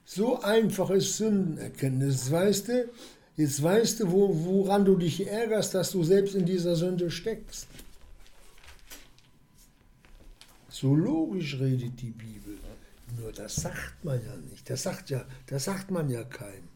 So 0.06 0.42
einfach 0.42 0.90
ist 0.92 1.18
Sündenerkenntnis. 1.18 2.32
Weißt 2.32 2.68
du, 2.68 2.90
jetzt 3.38 3.62
weißt 3.64 4.02
du, 4.02 4.12
wo, 4.12 4.30
woran 4.46 4.86
du 4.86 4.96
dich 4.96 5.28
ärgerst, 5.28 5.74
dass 5.74 5.92
du 5.92 6.04
selbst 6.04 6.36
in 6.36 6.46
dieser 6.46 6.76
Sünde 6.76 7.12
steckst. 7.12 7.68
So 10.76 10.94
logisch 10.94 11.58
redet 11.58 12.02
die 12.02 12.12
Bibel. 12.12 12.58
Nur 13.18 13.32
das 13.32 13.56
sagt 13.56 14.04
man 14.04 14.20
ja 14.22 14.36
nicht. 14.36 14.70
Das 14.70 14.84
sagt, 14.84 15.10
ja, 15.10 15.24
das 15.48 15.64
sagt 15.64 15.90
man 15.90 16.10
ja 16.10 16.22
keinem. 16.26 16.68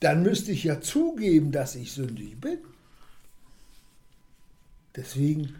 Dann 0.00 0.24
müsste 0.24 0.50
ich 0.50 0.64
ja 0.64 0.80
zugeben, 0.80 1.52
dass 1.52 1.76
ich 1.76 1.92
sündig 1.92 2.40
bin. 2.40 2.58
Deswegen, 4.96 5.54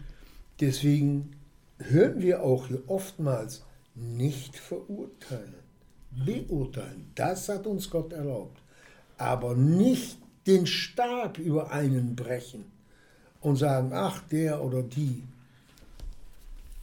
deswegen 0.59 1.31
hören 1.77 2.21
wir 2.21 2.43
auch 2.43 2.67
hier 2.67 2.83
oftmals 2.89 3.63
nicht 3.95 4.57
verurteilen, 4.57 5.63
beurteilen. 6.25 7.09
Das 7.15 7.47
hat 7.47 7.65
uns 7.65 7.89
Gott 7.89 8.11
erlaubt. 8.11 8.61
Aber 9.17 9.55
nicht 9.55 10.17
den 10.45 10.67
Stab 10.67 11.37
über 11.37 11.71
einen 11.71 12.17
brechen 12.17 12.65
und 13.39 13.55
sagen, 13.55 13.93
ach, 13.93 14.21
der 14.27 14.61
oder 14.61 14.83
die. 14.83 15.23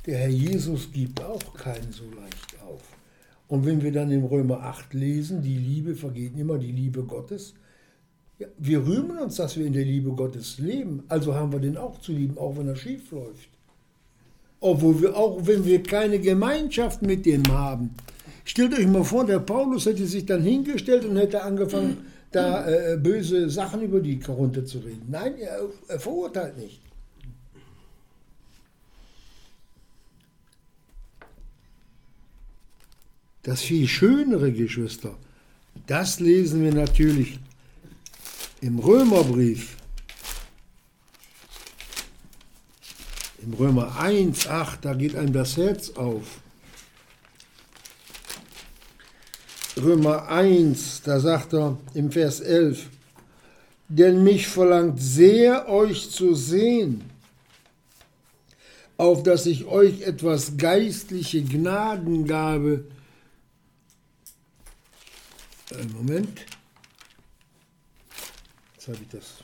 Der 0.09 0.17
Herr 0.17 0.31
Jesus 0.31 0.91
gibt 0.91 1.23
auch 1.23 1.53
keinen 1.53 1.93
so 1.93 2.05
leicht 2.05 2.57
auf. 2.67 2.81
Und 3.47 3.67
wenn 3.67 3.83
wir 3.83 3.93
dann 3.93 4.11
in 4.11 4.25
Römer 4.25 4.63
8 4.63 4.95
lesen, 4.95 5.43
die 5.43 5.59
Liebe 5.59 5.95
vergeht 5.95 6.33
immer, 6.39 6.57
die 6.57 6.73
Liebe 6.73 7.03
Gottes, 7.03 7.53
ja, 8.39 8.47
wir 8.57 8.87
rühmen 8.87 9.19
uns, 9.19 9.37
dass 9.37 9.59
wir 9.59 9.67
in 9.67 9.75
der 9.75 9.85
Liebe 9.85 10.11
Gottes 10.13 10.59
leben, 10.59 11.03
also 11.09 11.35
haben 11.35 11.53
wir 11.53 11.61
den 11.61 11.77
auch 11.77 12.01
zu 12.01 12.13
lieben, 12.13 12.39
auch 12.39 12.57
wenn 12.57 12.69
er 12.69 12.77
schief 12.77 13.11
läuft. 13.11 13.51
Obwohl 14.61 15.03
wir 15.03 15.15
auch, 15.15 15.47
wenn 15.47 15.67
wir 15.67 15.83
keine 15.83 16.19
Gemeinschaft 16.19 17.03
mit 17.03 17.27
dem 17.27 17.47
haben. 17.53 17.91
Stellt 18.47 18.79
euch 18.79 18.87
mal 18.87 19.05
vor, 19.05 19.27
der 19.27 19.41
Paulus 19.41 19.85
hätte 19.85 20.07
sich 20.07 20.25
dann 20.25 20.43
hingestellt 20.43 21.05
und 21.05 21.19
hätte 21.19 21.43
angefangen, 21.43 21.99
da 22.33 22.67
äh, 22.67 22.97
böse 22.97 23.51
Sachen 23.51 23.83
über 23.83 24.01
die 24.01 24.19
runterzureden. 24.27 25.03
Nein, 25.11 25.35
er, 25.39 25.61
er 25.87 26.01
verurteilt 26.01 26.57
nicht. 26.57 26.81
Das 33.43 33.63
viel 33.63 33.89
schönere, 33.89 34.53
Geschwister, 34.53 35.17
das 35.87 36.21
lesen 36.21 36.63
wir 36.63 36.75
natürlich 36.75 37.39
im 38.61 38.79
Römerbrief. 38.79 39.77
Im 43.43 43.55
Römer 43.55 43.99
1, 43.99 44.49
8, 44.49 44.85
da 44.85 44.95
geht 44.95 45.15
einem 45.15 45.33
das 45.33 45.57
Herz 45.57 45.91
auf. 45.91 46.41
Römer 49.77 50.29
1, 50.29 51.03
da 51.03 51.21
sagt 51.21 51.55
er 51.55 51.79
im 51.95 52.11
Vers 52.11 52.41
11, 52.41 52.87
denn 53.89 54.25
mich 54.25 54.49
verlangt 54.49 55.01
sehr, 55.01 55.69
euch 55.69 56.11
zu 56.11 56.35
sehen, 56.35 57.03
auf 58.97 59.23
dass 59.23 59.47
ich 59.47 59.67
euch 59.67 60.03
etwas 60.03 60.57
geistliche 60.57 61.43
Gnadengabe, 61.43 62.85
äh, 65.71 65.85
Moment, 65.95 66.47
jetzt 68.75 68.89
habe 68.89 68.99
ich 69.03 69.09
das, 69.09 69.43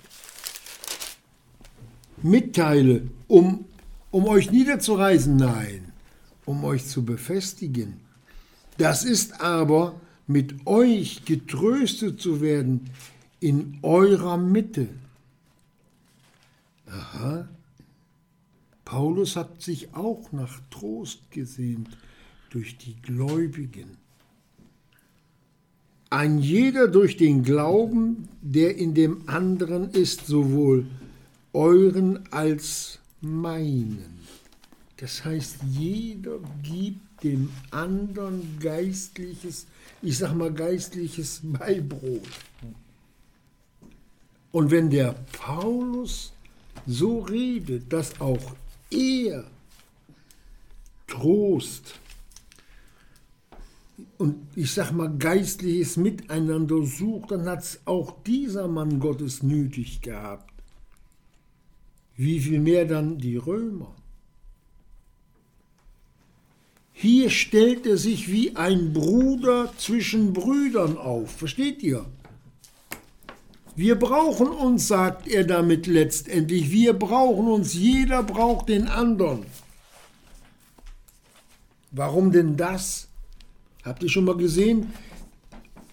mitteile, 2.23 3.09
um, 3.28 3.64
um 4.11 4.26
euch 4.26 4.50
niederzureisen, 4.50 5.37
nein, 5.37 5.93
um 6.47 6.64
euch 6.64 6.87
zu 6.87 7.04
befestigen. 7.04 8.00
Das 8.78 9.04
ist 9.04 9.40
aber, 9.40 10.00
mit 10.26 10.66
euch 10.66 11.25
getröstet 11.25 12.21
zu 12.21 12.40
werden 12.40 12.90
in 13.40 13.78
eurer 13.83 14.38
Mitte. 14.38 14.88
Aha. 16.87 17.49
Paulus 18.85 19.37
hat 19.37 19.62
sich 19.62 19.95
auch 19.95 20.33
nach 20.33 20.61
Trost 20.71 21.31
gesehnt 21.31 21.88
durch 22.51 22.79
die 22.79 22.94
Gläubigen. 23.03 23.96
Ein 26.14 26.38
jeder 26.38 26.87
durch 26.88 27.16
den 27.16 27.42
Glauben, 27.42 28.29
der 28.40 28.77
in 28.77 28.94
dem 28.94 29.29
anderen 29.29 29.90
ist, 29.90 30.27
sowohl 30.27 30.87
euren 31.53 32.33
als 32.33 32.98
meinen. 33.20 34.20
Das 34.98 35.24
heißt, 35.24 35.57
jeder 35.72 36.38
gibt 36.62 37.24
dem 37.24 37.50
anderen 37.70 38.59
geistliches 38.61 39.66
ich 40.05 40.18
sag 40.18 40.35
mal, 40.35 40.53
geistliches 40.53 41.40
Beibrot. 41.42 42.22
Und 44.53 44.70
wenn 44.70 44.90
der 44.90 45.14
Paulus 45.33 46.33
so 46.87 47.20
redet, 47.20 47.92
dass 47.92 48.20
auch 48.20 48.55
er 48.90 49.44
Trost 51.07 51.94
und 54.25 54.49
ich 54.57 54.73
sag 54.73 54.91
mal 54.93 55.11
geistliches 55.19 55.99
Miteinander 55.99 56.83
sucht, 56.87 57.31
dann 57.31 57.47
hat 57.47 57.59
es 57.59 57.81
auch 57.85 58.23
dieser 58.23 58.69
Mann 58.69 58.99
Gottes 58.99 59.43
nötig 59.43 60.01
gehabt. 60.01 60.51
Wie 62.17 62.41
viel 62.41 62.59
mehr 62.59 62.87
dann 62.87 63.19
die 63.19 63.37
Römer? 63.37 63.95
Hier 66.95 67.29
stellt 67.29 67.85
er 67.85 67.99
sich 67.99 68.33
wie 68.33 68.57
ein 68.57 68.95
Bruder 68.95 69.75
zwischen 69.77 70.33
Brüdern 70.33 70.97
auf. 70.97 71.31
Versteht 71.31 71.83
ihr? 71.83 72.07
Wir 73.77 73.99
brauchen 73.99 74.49
uns, 74.49 74.89
sagt 74.89 75.29
er 75.29 75.45
damit 75.45 75.87
letztendlich. 75.87 76.71
Wir 76.71 76.95
brauchen 76.95 77.47
uns. 77.47 77.75
Jeder 77.75 78.23
braucht 78.23 78.71
den 78.71 78.89
anderen. 78.89 79.45
Warum 81.91 82.33
denn 82.33 82.57
das? 82.57 83.09
Habt 83.85 84.03
ihr 84.03 84.09
schon 84.09 84.25
mal 84.25 84.37
gesehen? 84.37 84.92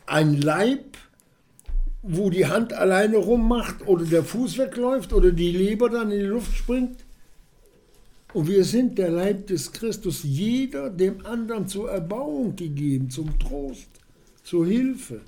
Ein 0.06 0.40
Leib, 0.42 0.98
wo 2.02 2.30
die 2.30 2.48
Hand 2.48 2.74
alleine 2.74 3.18
rummacht 3.18 3.88
oder 3.88 4.06
der 4.06 4.24
Fuß 4.24 4.58
wegläuft 4.58 5.14
oder 5.14 5.32
die 5.32 5.52
Leber 5.52 5.90
dann 5.90 6.12
in 6.12 6.20
die 6.20 6.26
Luft 6.26 6.56
springt? 6.56 7.04
Und 8.34 8.48
wir 8.48 8.64
sind 8.64 8.98
der 8.98 9.10
Leib 9.10 9.48
des 9.48 9.72
Christus, 9.74 10.22
jeder 10.24 10.90
dem 10.90 11.26
anderen 11.26 11.68
zur 11.68 11.92
Erbauung 11.92 12.56
gegeben, 12.56 13.10
zum 13.10 13.38
Trost, 13.40 13.90
zur 14.44 14.66
Hilfe. 14.66 15.22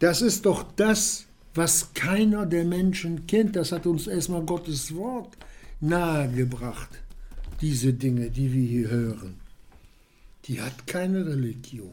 Das 0.00 0.20
ist 0.20 0.44
doch 0.44 0.64
das, 0.76 1.24
was 1.54 1.94
keiner 1.94 2.44
der 2.44 2.64
Menschen 2.64 3.26
kennt. 3.26 3.56
Das 3.56 3.72
hat 3.72 3.86
uns 3.86 4.06
erstmal 4.06 4.42
Gottes 4.42 4.94
Wort 4.94 5.34
nahegebracht, 5.80 6.90
diese 7.60 7.92
Dinge, 7.92 8.30
die 8.30 8.52
wir 8.52 8.66
hier 8.66 8.88
hören. 8.88 9.40
Die 10.46 10.60
hat 10.60 10.86
keine 10.86 11.26
Religion. 11.26 11.90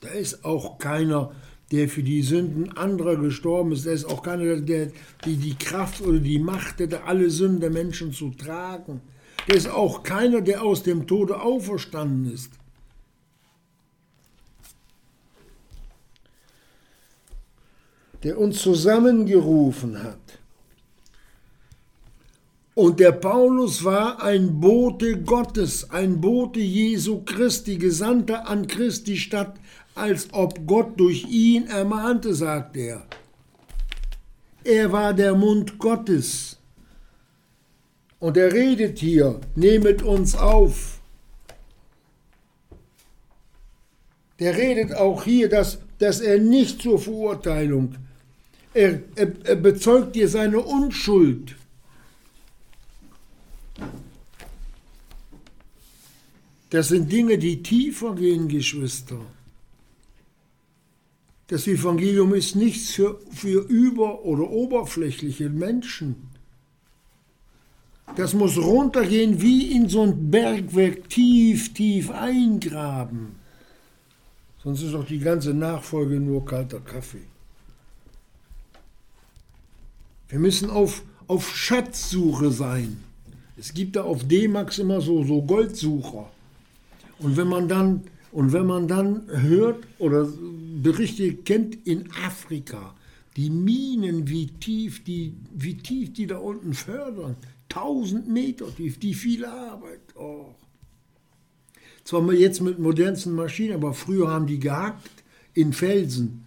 Da 0.00 0.08
ist 0.08 0.44
auch 0.44 0.78
keiner, 0.78 1.32
der 1.72 1.88
für 1.88 2.02
die 2.02 2.22
Sünden 2.22 2.76
anderer 2.76 3.16
gestorben 3.16 3.72
ist. 3.72 3.86
Er 3.86 3.94
ist 3.94 4.04
auch 4.04 4.22
keiner, 4.22 4.56
der 4.56 4.90
die, 5.24 5.36
die 5.36 5.54
Kraft 5.54 6.00
oder 6.00 6.18
die 6.18 6.38
Macht 6.38 6.78
hätte, 6.78 7.04
alle 7.04 7.30
Sünden 7.30 7.60
der 7.60 7.70
Menschen 7.70 8.12
zu 8.12 8.30
tragen. 8.30 9.00
Der 9.48 9.56
ist 9.56 9.68
auch 9.68 10.02
keiner, 10.02 10.40
der 10.40 10.62
aus 10.62 10.82
dem 10.82 11.06
Tode 11.06 11.40
auferstanden 11.40 12.32
ist. 12.32 12.50
Der 18.22 18.38
uns 18.38 18.60
zusammengerufen 18.60 20.02
hat. 20.02 20.38
Und 22.76 23.00
der 23.00 23.12
Paulus 23.12 23.84
war 23.84 24.22
ein 24.22 24.60
Bote 24.60 25.22
Gottes, 25.22 25.90
ein 25.92 26.20
Bote 26.20 26.60
Jesu 26.60 27.22
Christi, 27.24 27.78
Gesandter 27.78 28.46
an 28.46 28.66
Christi 28.66 29.16
Stadt, 29.16 29.58
als 29.94 30.28
ob 30.32 30.66
Gott 30.66 31.00
durch 31.00 31.24
ihn 31.24 31.68
ermahnte, 31.68 32.34
sagt 32.34 32.76
er. 32.76 33.06
Er 34.62 34.92
war 34.92 35.14
der 35.14 35.34
Mund 35.34 35.78
Gottes. 35.78 36.58
Und 38.18 38.36
er 38.36 38.52
redet 38.52 38.98
hier, 38.98 39.40
nehmet 39.54 40.02
uns 40.02 40.36
auf. 40.36 41.00
Der 44.38 44.54
redet 44.54 44.92
auch 44.92 45.24
hier, 45.24 45.48
dass, 45.48 45.78
dass 45.98 46.20
er 46.20 46.40
nicht 46.40 46.82
zur 46.82 46.98
Verurteilung, 46.98 47.94
er, 48.74 49.00
er, 49.14 49.32
er 49.44 49.56
bezeugt 49.56 50.14
dir 50.14 50.28
seine 50.28 50.60
Unschuld. 50.60 51.56
Das 56.70 56.88
sind 56.88 57.10
Dinge, 57.10 57.38
die 57.38 57.62
tiefer 57.62 58.14
gehen, 58.14 58.48
Geschwister. 58.48 59.20
Das 61.48 61.68
Evangelium 61.68 62.34
ist 62.34 62.56
nichts 62.56 62.90
für, 62.90 63.20
für 63.30 63.60
über- 63.68 64.24
oder 64.24 64.50
oberflächliche 64.50 65.48
Menschen. 65.48 66.16
Das 68.16 68.34
muss 68.34 68.56
runtergehen 68.56 69.40
wie 69.40 69.72
in 69.72 69.88
so 69.88 70.02
ein 70.02 70.30
Bergwerk 70.30 71.08
tief, 71.08 71.72
tief 71.72 72.10
eingraben. 72.10 73.36
Sonst 74.62 74.82
ist 74.82 74.94
auch 74.94 75.04
die 75.04 75.20
ganze 75.20 75.54
Nachfolge 75.54 76.18
nur 76.18 76.44
kalter 76.44 76.80
Kaffee. 76.80 77.26
Wir 80.28 80.40
müssen 80.40 80.70
auf, 80.70 81.02
auf 81.28 81.54
Schatzsuche 81.54 82.50
sein. 82.50 83.05
Es 83.58 83.72
gibt 83.72 83.96
da 83.96 84.02
auf 84.02 84.26
D-Max 84.26 84.78
immer 84.78 85.00
so, 85.00 85.24
so 85.24 85.42
Goldsucher. 85.42 86.30
Und 87.18 87.36
wenn 87.36 87.48
man 87.48 87.68
dann 87.68 88.02
und 88.36 88.52
wenn 88.52 88.66
man 88.66 88.86
dann 88.86 89.22
hört 89.28 89.86
oder 89.98 90.28
Berichte 90.82 91.32
kennt 91.36 91.86
in 91.86 92.10
Afrika, 92.22 92.94
die 93.34 93.48
Minen, 93.48 94.28
wie 94.28 94.48
tief 94.48 95.04
die, 95.04 95.32
wie 95.54 95.78
tief 95.78 96.12
die 96.12 96.26
da 96.26 96.36
unten 96.36 96.74
fördern, 96.74 97.36
1000 97.70 98.28
Meter 98.28 98.66
tief, 98.76 98.98
die 98.98 99.14
viele 99.14 99.50
Arbeit. 99.50 100.00
Oh. 100.16 100.54
Zwar 102.04 102.30
jetzt 102.34 102.60
mit 102.60 102.78
modernsten 102.78 103.34
Maschinen, 103.34 103.74
aber 103.74 103.94
früher 103.94 104.28
haben 104.28 104.46
die 104.46 104.60
gehackt 104.60 105.24
in 105.54 105.72
Felsen, 105.72 106.44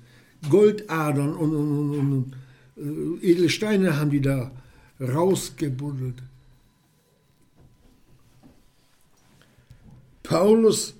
Goldadern 0.47 1.33
und, 1.33 1.55
und, 1.55 1.91
und, 1.91 1.99
und 2.77 3.21
äh, 3.21 3.31
edle 3.31 3.49
Steine 3.49 3.97
haben 3.97 4.11
die 4.11 4.21
da 4.21 4.51
rausgebuddelt. 5.01 6.21
Paulus 10.29 10.93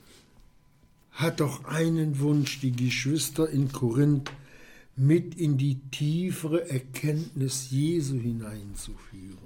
hat 1.11 1.39
doch 1.39 1.65
einen 1.65 2.19
Wunsch, 2.19 2.61
die 2.61 2.71
Geschwister 2.71 3.47
in 3.47 3.71
Korinth 3.71 4.31
mit 4.95 5.35
in 5.35 5.55
die 5.55 5.75
tiefere 5.91 6.67
Erkenntnis 6.67 7.67
Jesu 7.69 8.15
hineinzuführen. 8.15 9.37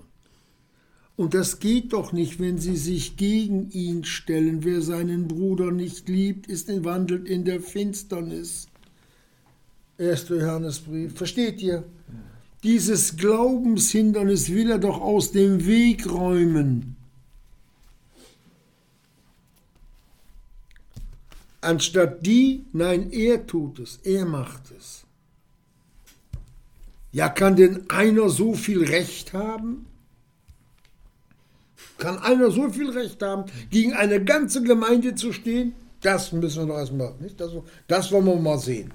Und 1.17 1.33
das 1.33 1.59
geht 1.59 1.91
doch 1.91 2.13
nicht, 2.13 2.39
wenn 2.39 2.59
sie 2.59 2.77
sich 2.77 3.17
gegen 3.17 3.71
ihn 3.71 4.05
stellen. 4.05 4.63
Wer 4.63 4.81
seinen 4.81 5.27
Bruder 5.27 5.69
nicht 5.69 6.07
liebt, 6.07 6.47
ist 6.47 6.69
wandelt 6.85 7.27
in 7.27 7.43
der 7.43 7.59
Finsternis. 7.59 8.67
1. 9.97 10.29
Johannesbrief. 10.29 11.13
Versteht 11.13 11.61
ihr? 11.61 11.83
Dieses 12.63 13.17
Glaubenshindernis 13.17 14.49
will 14.49 14.71
er 14.71 14.79
doch 14.79 15.01
aus 15.01 15.33
dem 15.33 15.65
Weg 15.65 16.09
räumen. 16.09 16.92
Anstatt 21.63 22.25
die, 22.25 22.65
nein, 22.73 23.11
er 23.11 23.47
tut 23.47 23.79
es, 23.79 23.99
er 24.03 24.25
macht 24.25 24.71
es. 24.77 25.05
Ja, 27.13 27.29
kann 27.29 27.55
denn 27.55 27.89
einer 27.89 28.29
so 28.29 28.53
viel 28.53 28.83
Recht 28.83 29.33
haben? 29.33 29.85
Kann 31.97 32.17
einer 32.17 32.51
so 32.51 32.69
viel 32.69 32.89
Recht 32.89 33.21
haben, 33.21 33.45
gegen 33.69 33.93
eine 33.93 34.23
ganze 34.23 34.61
Gemeinde 34.63 35.15
zu 35.15 35.31
stehen? 35.31 35.73
Das 36.01 36.33
müssen 36.33 36.63
wir 36.63 36.73
doch 36.73 36.79
erstmal, 36.79 37.13
nicht? 37.21 37.39
Das, 37.39 37.51
das 37.87 38.11
wollen 38.11 38.25
wir 38.25 38.35
mal 38.35 38.59
sehen. 38.59 38.91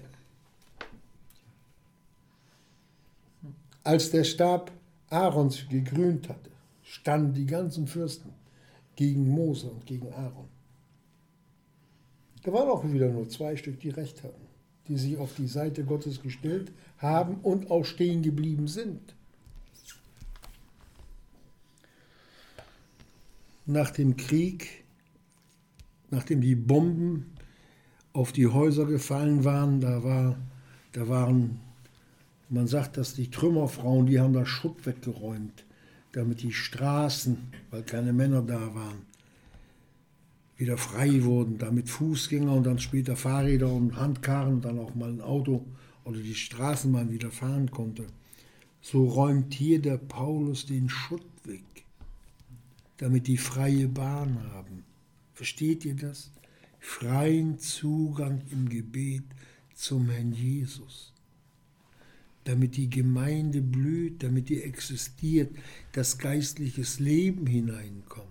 Als 3.84 4.10
der 4.12 4.24
Stab 4.24 4.72
Aarons 5.10 5.68
gegrünt 5.70 6.30
hatte, 6.30 6.52
standen 6.84 7.34
die 7.34 7.46
ganzen 7.46 7.88
Fürsten 7.88 8.30
gegen 8.96 9.28
Mose 9.30 9.68
und 9.68 9.86
gegen 9.86 10.14
Aaron. 10.14 10.48
Da 12.44 12.54
waren 12.54 12.70
auch 12.70 12.86
wieder 12.86 13.10
nur 13.10 13.28
zwei 13.28 13.58
Stück, 13.58 13.82
die 13.82 13.90
recht 13.90 14.24
hatten 14.24 14.47
die 14.88 14.98
sich 14.98 15.18
auf 15.18 15.34
die 15.36 15.48
Seite 15.48 15.84
Gottes 15.84 16.22
gestellt 16.22 16.72
haben 16.98 17.36
und 17.44 17.70
auch 17.70 17.84
stehen 17.84 18.22
geblieben 18.22 18.68
sind. 18.68 19.16
Nach 23.66 23.92
dem 23.92 24.16
Krieg, 24.16 24.86
nachdem 26.10 26.42
die 26.42 26.56
Bomben 26.56 27.34
auf 28.14 28.32
die 28.32 28.48
Häuser 28.48 28.86
gefallen 28.86 29.44
waren, 29.44 29.82
da, 29.82 30.04
war, 30.04 30.38
da 30.94 31.08
waren, 31.10 31.60
man 32.50 32.68
sagt, 32.68 32.98
dass 32.98 33.14
die 33.14 33.30
Trümmerfrauen, 33.30 34.06
die 34.06 34.20
haben 34.20 34.34
da 34.34 34.46
Schutt 34.46 34.86
weggeräumt, 34.86 35.66
damit 36.14 36.42
die 36.42 36.54
Straßen, 36.54 37.38
weil 37.70 37.84
keine 37.84 38.14
Männer 38.14 38.42
da 38.42 38.74
waren, 38.74 39.07
wieder 40.58 40.78
frei 40.78 41.24
wurden, 41.24 41.58
damit 41.58 41.90
Fußgänger 41.90 42.52
und 42.52 42.66
dann 42.66 42.80
später 42.80 43.16
Fahrräder 43.16 43.72
und 43.72 43.96
Handkarren 43.96 44.56
und 44.56 44.66
dann 44.66 44.80
auch 44.80 44.96
mal 44.96 45.10
ein 45.10 45.22
Auto 45.22 45.66
oder 46.04 46.20
die 46.20 46.36
Straßenbahn 46.36 47.12
wieder 47.12 47.32
fahren 47.32 47.70
konnte. 47.70 48.08
So 48.82 49.08
räumt 49.08 49.54
hier 49.54 49.82
der 49.82 49.98
Paulus 49.98 50.66
den 50.66 50.90
Schutt 50.90 51.26
weg, 51.44 51.64
damit 52.98 53.28
die 53.28 53.38
freie 53.38 53.88
Bahn 53.88 54.42
haben. 54.52 54.84
Versteht 55.34 55.86
ihr 55.86 55.96
das? 55.96 56.32
Freien 56.80 57.60
Zugang 57.60 58.42
im 58.52 58.70
Gebet 58.70 59.26
zum 59.76 60.10
Herrn 60.10 60.32
Jesus. 60.32 61.14
Damit 62.46 62.78
die 62.78 62.90
Gemeinde 62.90 63.62
blüht, 63.62 64.24
damit 64.24 64.50
die 64.50 64.64
existiert, 64.64 65.54
dass 65.92 66.18
geistliches 66.18 67.00
Leben 67.00 67.46
hineinkommt. 67.46 68.27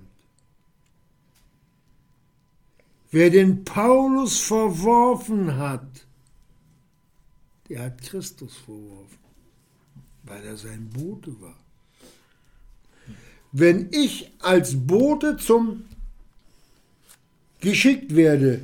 Wer 3.11 3.31
den 3.31 3.65
Paulus 3.65 4.41
verworfen 4.41 5.57
hat, 5.57 6.07
der 7.69 7.83
hat 7.83 8.03
Christus 8.03 8.57
verworfen, 8.57 9.19
weil 10.25 10.45
er 10.45 10.57
sein 10.57 10.89
Bote 10.91 11.41
war. 11.41 11.57
Wenn 13.53 13.91
ich 13.93 14.33
als 14.41 14.87
Bote 14.87 15.37
zum 15.37 15.85
geschickt 17.61 18.15
werde 18.15 18.61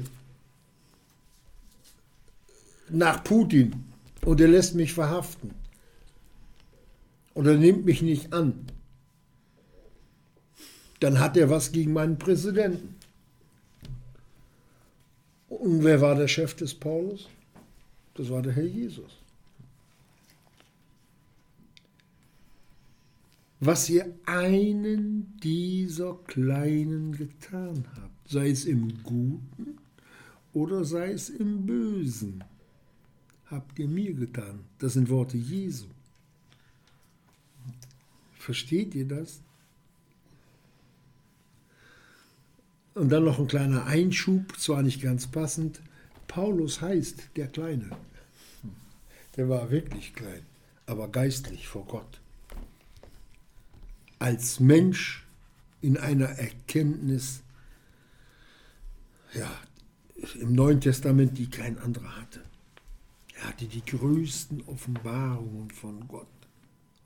nach 2.89 3.25
Putin 3.25 3.85
und 4.25 4.41
er 4.41 4.49
lässt 4.49 4.75
mich 4.75 4.93
verhaften 4.93 5.55
oder 7.35 7.55
nimmt 7.55 7.85
mich 7.85 8.03
nicht 8.03 8.33
an, 8.33 8.67
dann 11.01 11.19
hat 11.19 11.37
er 11.37 11.49
was 11.51 11.73
gegen 11.73 11.93
meinen 11.95 12.19
Präsidenten. 12.19 13.02
Und 15.59 15.85
wer 15.85 16.01
war 16.01 16.15
der 16.15 16.29
Chef 16.29 16.55
des 16.55 16.75
Paulus? 16.75 17.29
Das 18.15 18.31
war 18.31 18.41
der 18.41 18.53
Herr 18.53 18.65
Jesus. 18.65 19.19
Was 23.61 23.89
ihr 23.91 24.13
einen 24.27 25.39
dieser 25.43 26.15
Kleinen 26.27 27.13
getan 27.13 27.85
habt, 27.95 28.29
sei 28.29 28.51
es 28.51 28.65
im 28.65 29.03
Guten 29.05 29.79
oder 30.53 30.85
sei 30.85 31.13
es 31.13 31.29
im 31.29 31.65
Bösen, 31.67 32.43
habt 33.47 33.79
ihr 33.79 33.89
mir 33.89 34.15
getan. 34.15 34.65
Das 34.79 34.95
sind 34.95 35.11
Worte 35.11 35.37
Jesu. 35.37 35.87
Versteht 38.33 38.95
ihr 38.95 39.07
das? 39.07 39.43
Und 42.95 43.09
dann 43.11 43.25
noch 43.25 43.39
ein 43.39 43.47
kleiner 43.47 43.87
Einschub, 43.87 44.59
zwar 44.59 44.83
nicht 44.83 45.01
ganz 45.01 45.27
passend. 45.27 45.81
Paulus 46.29 46.81
heißt 46.81 47.37
der 47.37 47.49
Kleine. 47.49 47.91
Der 49.37 49.49
war 49.49 49.71
wirklich 49.71 50.15
klein, 50.15 50.45
aber 50.87 51.09
geistlich 51.09 51.69
vor 51.69 51.87
Gott. 51.87 52.21
Als 54.19 54.61
Mensch 54.61 55.27
in 55.81 55.97
einer 55.97 56.29
Erkenntnis, 56.29 57.43
ja, 59.35 59.51
im 60.39 60.53
Neuen 60.53 60.81
Testament, 60.81 61.39
die 61.39 61.49
kein 61.49 61.79
anderer 61.79 62.17
hatte. 62.17 62.41
Er 63.35 63.49
hatte 63.49 63.65
die 63.65 63.85
größten 63.85 64.63
Offenbarungen 64.67 65.71
von 65.71 66.07
Gott. 66.07 66.27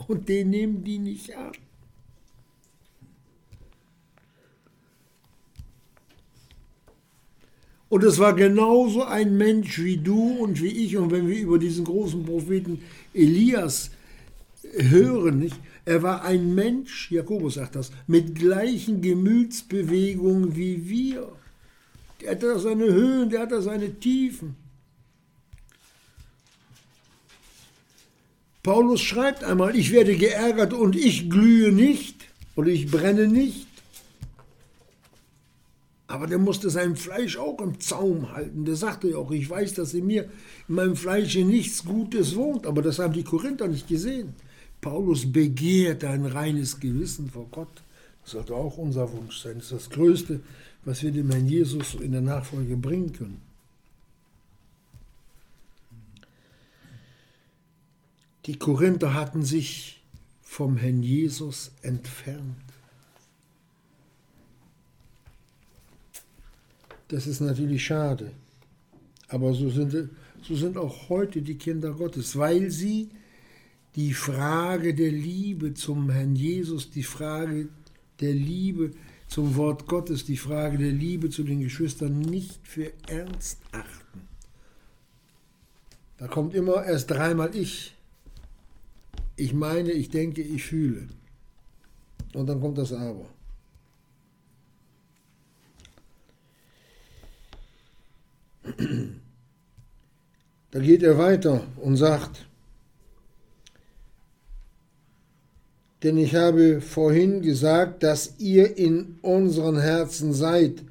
Und 0.07 0.29
den 0.29 0.51
nehmen 0.51 0.85
die 0.85 0.99
nicht 0.99 1.35
ab. 1.35 1.57
Und 7.89 8.03
es 8.03 8.19
war 8.19 8.35
genauso 8.35 9.05
ein 9.05 9.37
Mensch 9.37 9.79
wie 9.79 9.97
du 9.97 10.33
und 10.39 10.61
wie 10.63 10.85
ich. 10.85 10.97
Und 10.97 11.11
wenn 11.11 11.29
wir 11.29 11.39
über 11.39 11.59
diesen 11.59 11.85
großen 11.85 12.25
Propheten 12.25 12.83
Elias 13.15 13.91
hören, 14.73 15.39
nicht? 15.39 15.57
er 15.87 16.03
war 16.03 16.25
ein 16.25 16.55
Mensch, 16.55 17.13
Jakobus 17.13 17.55
sagt 17.55 17.77
das, 17.77 17.93
mit 18.09 18.35
gleichen 18.35 19.01
Gemütsbewegungen 19.01 20.57
wie 20.57 20.89
wir. 20.89 21.31
Der 22.21 22.33
hatte 22.33 22.59
seine 22.59 22.87
Höhen, 22.87 23.31
der 23.31 23.43
hatte 23.43 23.63
seine 23.63 23.95
Tiefen. 23.95 24.57
Paulus 28.65 29.01
schreibt 29.01 29.45
einmal, 29.45 29.77
ich 29.77 29.93
werde 29.93 30.17
geärgert 30.17 30.73
und 30.73 30.97
ich 30.97 31.31
glühe 31.31 31.71
nicht 31.71 32.17
oder 32.57 32.69
ich 32.69 32.91
brenne 32.91 33.29
nicht. 33.29 33.69
Aber 36.09 36.27
der 36.27 36.39
musste 36.39 36.71
sein 36.71 36.95
Fleisch 36.95 37.37
auch 37.37 37.61
im 37.61 37.81
Zaum 37.81 38.33
halten. 38.33 38.65
Der 38.65 38.77
sagte 38.77 39.11
ja 39.11 39.17
auch, 39.17 39.33
ich 39.33 39.51
weiß, 39.51 39.75
dass 39.75 39.93
in 39.93 40.07
mir, 40.07 40.25
in 40.69 40.77
meinem 40.77 40.97
Fleische 40.97 41.45
nichts 41.45 41.85
Gutes 41.85 42.37
wohnt. 42.37 42.67
Aber 42.67 42.81
das 42.81 43.01
haben 43.01 43.13
die 43.13 43.25
Korinther 43.25 43.67
nicht 43.67 43.89
gesehen. 43.89 44.35
Paulus 44.81 45.31
begehrt 45.33 46.05
ein 46.05 46.27
reines 46.27 46.79
Gewissen 46.79 47.29
vor 47.29 47.49
Gott. 47.51 47.83
Das 48.23 48.33
sollte 48.33 48.55
auch 48.55 48.79
unser 48.79 49.13
Wunsch 49.13 49.39
sein. 49.39 49.55
Das 49.57 49.65
ist 49.65 49.73
das 49.73 49.91
Größte, 49.91 50.41
was 50.85 51.03
wir 51.03 51.11
dem 51.11 51.31
Herrn 51.31 51.49
Jesus 51.49 51.95
in 51.95 52.13
der 52.13 52.21
Nachfolge 52.21 52.77
bringen 52.77 53.13
können. 53.13 53.41
Die 58.47 58.57
Korinther 58.57 59.15
hatten 59.15 59.43
sich 59.43 60.01
vom 60.43 60.77
Herrn 60.77 61.03
Jesus 61.03 61.73
entfernt. 61.83 62.66
Das 67.09 67.27
ist 67.27 67.41
natürlich 67.41 67.85
schade. 67.85 68.33
Aber 69.29 69.55
so 69.55 69.71
sind, 69.71 70.11
so 70.43 70.57
sind 70.57 70.77
auch 70.77 71.09
heute 71.09 71.43
die 71.43 71.57
Kinder 71.57 71.93
Gottes, 71.93 72.37
weil 72.37 72.71
sie 72.71 73.11
die 73.95 74.13
Frage 74.13 74.95
der 74.95 75.11
Liebe 75.11 75.75
zum 75.75 76.11
Herrn 76.11 76.37
Jesus, 76.37 76.91
die 76.91 77.03
Frage 77.03 77.69
der 78.21 78.33
Liebe 78.35 78.93
zum 79.29 79.57
Wort 79.57 79.87
Gottes, 79.87 80.25
die 80.25 80.37
Frage 80.37 80.79
der 80.79 80.93
Liebe 80.93 81.31
zu 81.31 81.43
den 81.43 81.61
Geschwistern 81.61 82.21
nicht 82.21 82.61
für 82.67 82.93
ernst 83.09 83.59
achten. 83.73 84.21
Da 86.19 86.29
kommt 86.29 86.55
immer 86.55 86.85
erst 86.85 87.11
dreimal 87.11 87.55
ich. 87.55 87.95
Ich 89.37 89.53
meine, 89.53 89.93
ich 89.93 90.09
denke, 90.09 90.43
ich 90.43 90.65
fühle. 90.65 91.09
Und 92.33 92.47
dann 92.47 92.61
kommt 92.61 92.79
das 92.79 92.93
Aber. 92.93 93.29
Da 100.73 100.81
geht 100.81 101.03
er 101.03 101.17
weiter 101.17 101.63
und 101.77 101.97
sagt, 101.97 102.45
denn 106.03 106.19
ich 106.19 106.35
habe 106.35 106.81
vorhin 106.83 107.41
gesagt, 107.41 108.03
dass 108.03 108.35
ihr 108.39 108.77
in 108.77 109.19
unseren 109.23 109.81
Herzen 109.81 110.35
seid, 110.35 110.83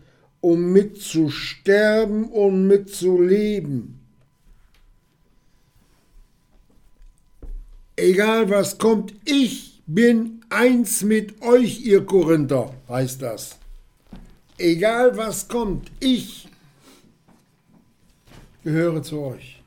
um 0.42 0.72
mitzusterben 0.72 2.26
und 2.26 2.68
mitzuleben. 2.68 4.00
Egal 7.96 8.50
was 8.50 8.78
kommt, 8.78 9.14
ich 9.24 9.82
bin 9.86 10.42
eins 10.50 11.04
mit 11.04 11.42
euch, 11.42 11.86
ihr 11.86 12.06
Korinther, 12.06 12.74
heißt 12.90 13.22
das. 13.22 13.58
Egal 14.58 15.16
was 15.16 15.48
kommt, 15.48 15.92
ich 16.00 16.48
gehöre 18.66 19.04
zu 19.04 19.20
euch. 19.20 19.62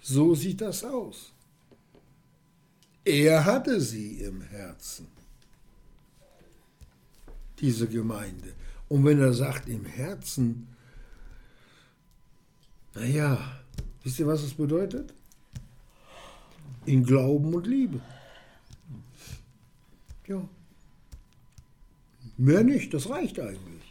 So 0.00 0.34
sieht 0.34 0.62
das 0.62 0.82
aus. 0.84 1.32
Er 3.04 3.44
hatte 3.44 3.78
sie 3.78 4.20
im 4.20 4.40
Herzen, 4.40 5.06
diese 7.58 7.86
Gemeinde. 7.88 8.54
Und 8.88 9.04
wenn 9.04 9.20
er 9.20 9.34
sagt 9.34 9.68
im 9.68 9.84
Herzen, 9.84 10.66
naja, 12.94 13.38
wisst 14.02 14.18
ihr, 14.18 14.26
was 14.26 14.42
es 14.42 14.54
bedeutet? 14.54 15.12
In 16.86 17.04
Glauben 17.04 17.52
und 17.54 17.66
Liebe. 17.66 18.00
Ja. 20.26 20.48
Mehr 22.38 22.64
nicht, 22.64 22.94
das 22.94 23.10
reicht 23.10 23.38
eigentlich. 23.38 23.81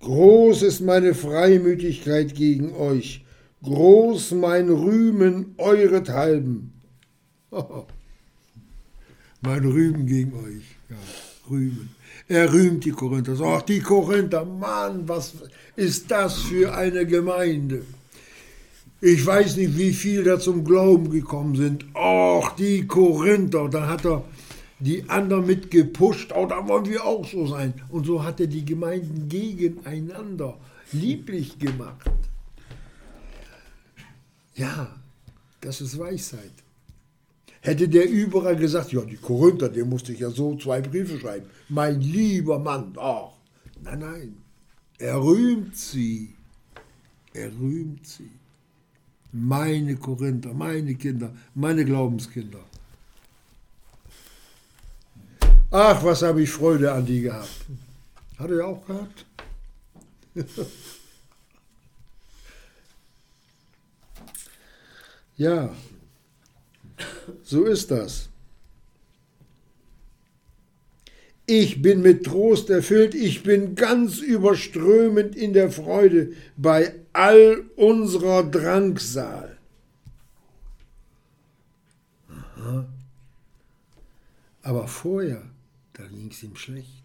Groß 0.00 0.62
ist 0.62 0.80
meine 0.80 1.14
Freimütigkeit 1.14 2.34
gegen 2.34 2.74
euch, 2.74 3.24
groß 3.62 4.32
mein 4.32 4.70
Rühmen 4.70 5.54
eurethalben. 5.58 6.72
mein 9.42 9.64
Rühmen 9.64 10.06
gegen 10.06 10.32
euch, 10.32 10.64
ja, 10.88 10.96
Rühmen. 11.50 11.90
Er 12.28 12.52
rühmt 12.52 12.84
die 12.84 12.92
Korinther. 12.92 13.34
Ach, 13.42 13.62
die 13.62 13.80
Korinther, 13.80 14.44
Mann, 14.44 15.08
was 15.08 15.34
ist 15.76 16.10
das 16.10 16.38
für 16.38 16.72
eine 16.72 17.04
Gemeinde? 17.04 17.82
Ich 19.00 19.26
weiß 19.26 19.56
nicht, 19.56 19.76
wie 19.76 19.92
viel 19.92 20.24
da 20.24 20.38
zum 20.38 20.64
Glauben 20.64 21.10
gekommen 21.10 21.56
sind. 21.56 21.86
Ach, 21.94 22.54
die 22.54 22.86
Korinther. 22.86 23.68
Dann 23.68 23.88
hat 23.88 24.04
er 24.04 24.24
die 24.80 25.08
anderen 25.08 25.46
mit 25.46 25.70
gepusht, 25.70 26.32
oh, 26.34 26.46
da 26.46 26.66
wollen 26.66 26.86
wir 26.86 27.04
auch 27.04 27.26
so 27.26 27.46
sein. 27.46 27.74
Und 27.90 28.06
so 28.06 28.24
hat 28.24 28.40
er 28.40 28.46
die 28.46 28.64
Gemeinden 28.64 29.28
gegeneinander 29.28 30.58
lieblich 30.92 31.58
gemacht. 31.58 32.10
Ja, 34.54 34.96
das 35.60 35.80
ist 35.80 35.98
Weisheit. 35.98 36.52
Hätte 37.60 37.88
der 37.88 38.08
überall 38.08 38.56
gesagt, 38.56 38.92
ja, 38.92 39.02
die 39.02 39.16
Korinther, 39.16 39.68
dem 39.68 39.90
musste 39.90 40.12
ich 40.12 40.20
ja 40.20 40.30
so 40.30 40.56
zwei 40.56 40.80
Briefe 40.80 41.18
schreiben. 41.18 41.46
Mein 41.68 42.00
lieber 42.00 42.58
Mann, 42.58 42.94
ach. 42.98 43.32
Nein, 43.82 43.98
nein. 43.98 44.36
Er 44.98 45.22
rühmt 45.22 45.76
sie. 45.76 46.34
Er 47.34 47.50
rühmt 47.58 48.06
sie. 48.06 48.30
Meine 49.32 49.96
Korinther, 49.96 50.52
meine 50.54 50.94
Kinder, 50.94 51.32
meine 51.54 51.84
Glaubenskinder. 51.84 52.64
Ach, 55.70 56.02
was 56.02 56.22
habe 56.22 56.42
ich 56.42 56.50
Freude 56.50 56.92
an 56.92 57.06
die 57.06 57.20
gehabt. 57.20 57.48
Hat 58.38 58.50
er 58.50 58.66
auch 58.66 58.84
gehabt? 58.86 59.24
ja, 65.36 65.72
so 67.44 67.64
ist 67.64 67.90
das. 67.92 68.28
Ich 71.46 71.82
bin 71.82 72.02
mit 72.02 72.24
Trost 72.24 72.70
erfüllt, 72.70 73.14
ich 73.14 73.42
bin 73.42 73.74
ganz 73.74 74.18
überströmend 74.18 75.36
in 75.36 75.52
der 75.52 75.70
Freude 75.70 76.32
bei 76.56 76.94
all 77.12 77.64
unserer 77.76 78.44
Drangsal. 78.44 79.56
Aha. 82.28 82.86
Aber 84.62 84.86
vorher 84.86 85.49
da 86.00 86.06
ging 86.06 86.30
es 86.30 86.42
ihm 86.42 86.56
schlecht. 86.56 87.04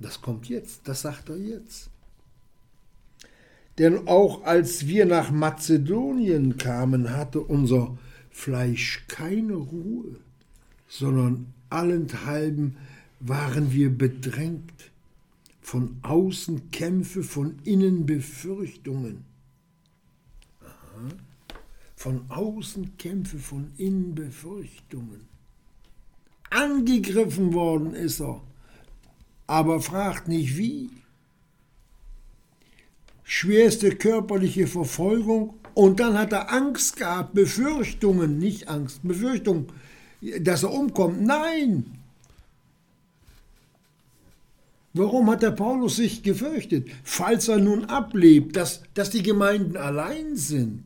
Das 0.00 0.20
kommt 0.20 0.48
jetzt, 0.48 0.86
das 0.88 1.02
sagt 1.02 1.28
er 1.28 1.36
jetzt. 1.36 1.90
Denn 3.78 4.08
auch 4.08 4.42
als 4.44 4.88
wir 4.88 5.06
nach 5.06 5.30
Mazedonien 5.30 6.56
kamen, 6.56 7.10
hatte 7.10 7.40
unser 7.40 7.96
Fleisch 8.30 9.04
keine 9.06 9.54
Ruhe, 9.54 10.16
sondern 10.88 11.52
allenthalben 11.70 12.76
waren 13.20 13.72
wir 13.72 13.96
bedrängt, 13.96 14.90
von 15.60 15.98
außen 16.02 16.70
Kämpfe, 16.70 17.22
von 17.22 17.58
innen 17.64 18.06
Befürchtungen. 18.06 19.24
Aha. 20.60 21.08
Von 21.94 22.30
außen 22.30 22.96
Kämpfe, 22.96 23.38
von 23.38 23.72
innen 23.76 24.14
Befürchtungen. 24.14 25.27
Angegriffen 26.50 27.52
worden 27.52 27.94
ist 27.94 28.20
er, 28.20 28.40
aber 29.46 29.80
fragt 29.80 30.28
nicht 30.28 30.56
wie. 30.56 30.90
Schwerste 33.24 33.90
körperliche 33.90 34.66
Verfolgung 34.66 35.54
und 35.74 36.00
dann 36.00 36.18
hat 36.18 36.32
er 36.32 36.52
Angst 36.52 36.96
gehabt, 36.96 37.34
Befürchtungen, 37.34 38.38
nicht 38.38 38.68
Angst, 38.68 39.00
Befürchtung, 39.02 39.68
dass 40.40 40.62
er 40.62 40.72
umkommt. 40.72 41.20
Nein! 41.22 41.98
Warum 44.94 45.30
hat 45.30 45.42
der 45.42 45.52
Paulus 45.52 45.96
sich 45.96 46.22
gefürchtet? 46.22 46.88
Falls 47.04 47.48
er 47.48 47.58
nun 47.58 47.84
ablebt, 47.84 48.56
dass, 48.56 48.82
dass 48.94 49.10
die 49.10 49.22
Gemeinden 49.22 49.76
allein 49.76 50.34
sind. 50.34 50.82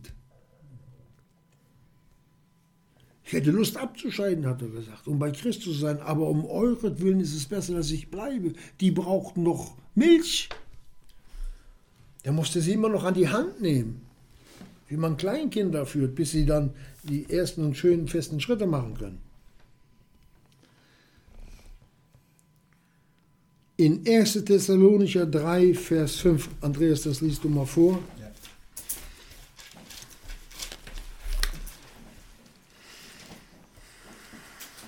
Ich 3.33 3.38
hätte 3.38 3.51
Lust 3.51 3.79
abzuscheiden, 3.79 4.45
hat 4.45 4.61
er 4.61 4.68
gesagt, 4.68 5.09
um 5.09 5.18
bei 5.18 5.31
Christus 5.31 5.64
zu 5.64 5.73
sein, 5.73 6.01
aber 6.01 6.29
um 6.29 6.45
euretwillen 6.45 7.18
ist 7.18 7.35
es 7.35 7.47
besser, 7.47 7.73
dass 7.73 7.90
ich 7.90 8.11
bleibe. 8.11 8.53
Die 8.79 8.90
brauchten 8.90 9.42
noch 9.42 9.75
Milch. 9.95 10.51
Der 12.27 12.33
musste 12.33 12.61
sie 12.61 12.75
immer 12.75 12.90
noch 12.90 13.05
an 13.05 13.14
die 13.14 13.31
Hand 13.31 13.62
nehmen, 13.62 14.03
wie 14.87 14.99
man 14.99 15.16
Kleinkinder 15.16 15.87
führt, 15.87 16.14
bis 16.14 16.33
sie 16.33 16.45
dann 16.45 16.75
die 17.05 17.25
ersten 17.31 17.64
und 17.64 17.75
schönen 17.75 18.07
festen 18.07 18.38
Schritte 18.38 18.66
machen 18.66 18.99
können. 18.99 19.18
In 23.79 24.07
1. 24.07 24.45
Thessalonicher 24.45 25.25
3, 25.25 25.73
Vers 25.73 26.16
5, 26.16 26.51
Andreas, 26.61 27.05
das 27.05 27.23
liest 27.23 27.42
du 27.45 27.49
mal 27.49 27.64
vor. 27.64 27.99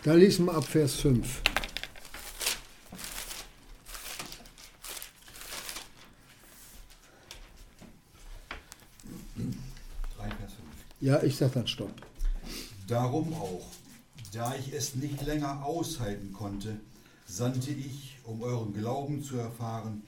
Da 0.04 0.12
lesen 0.12 0.44
wir 0.44 0.54
ab 0.54 0.64
Vers 0.64 0.96
5. 0.96 1.40
Drei 10.14 10.28
Vers 10.28 10.52
5. 10.52 10.62
Ja, 11.00 11.22
ich 11.22 11.36
sag 11.36 11.54
dann 11.54 11.66
Stopp. 11.66 11.90
Darum 12.86 13.32
auch, 13.32 13.66
da 14.32 14.54
ich 14.56 14.74
es 14.74 14.94
nicht 14.94 15.22
länger 15.22 15.64
aushalten 15.64 16.34
konnte, 16.34 16.76
sandte 17.24 17.70
ich, 17.70 18.18
um 18.24 18.42
euren 18.42 18.74
Glauben 18.74 19.22
zu 19.22 19.38
erfahren, 19.38 20.02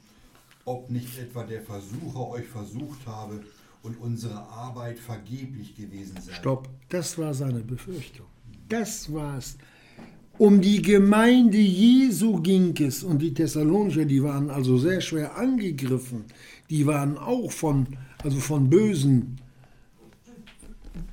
ob 0.66 0.90
nicht 0.90 1.16
etwa 1.16 1.44
der 1.44 1.62
Versucher 1.62 2.28
euch 2.28 2.46
versucht 2.46 3.06
habe 3.06 3.42
und 3.82 3.98
unsere 3.98 4.46
Arbeit 4.48 4.98
vergeblich 4.98 5.74
gewesen 5.74 6.20
sei. 6.20 6.34
Stopp. 6.34 6.68
Das 6.90 7.16
war 7.16 7.32
seine 7.32 7.60
Befürchtung. 7.60 8.26
Das 8.68 9.10
war's. 9.10 9.56
Um 10.38 10.60
die 10.60 10.82
Gemeinde 10.82 11.56
Jesu 11.56 12.42
ging 12.42 12.74
es 12.78 13.02
und 13.02 13.22
die 13.22 13.32
Thessalonicher, 13.32 14.04
die 14.04 14.22
waren 14.22 14.50
also 14.50 14.76
sehr 14.76 15.00
schwer 15.00 15.36
angegriffen. 15.36 16.24
Die 16.68 16.86
waren 16.86 17.16
auch 17.16 17.50
von, 17.50 17.86
also 18.22 18.38
von 18.38 18.68
bösen 18.68 19.38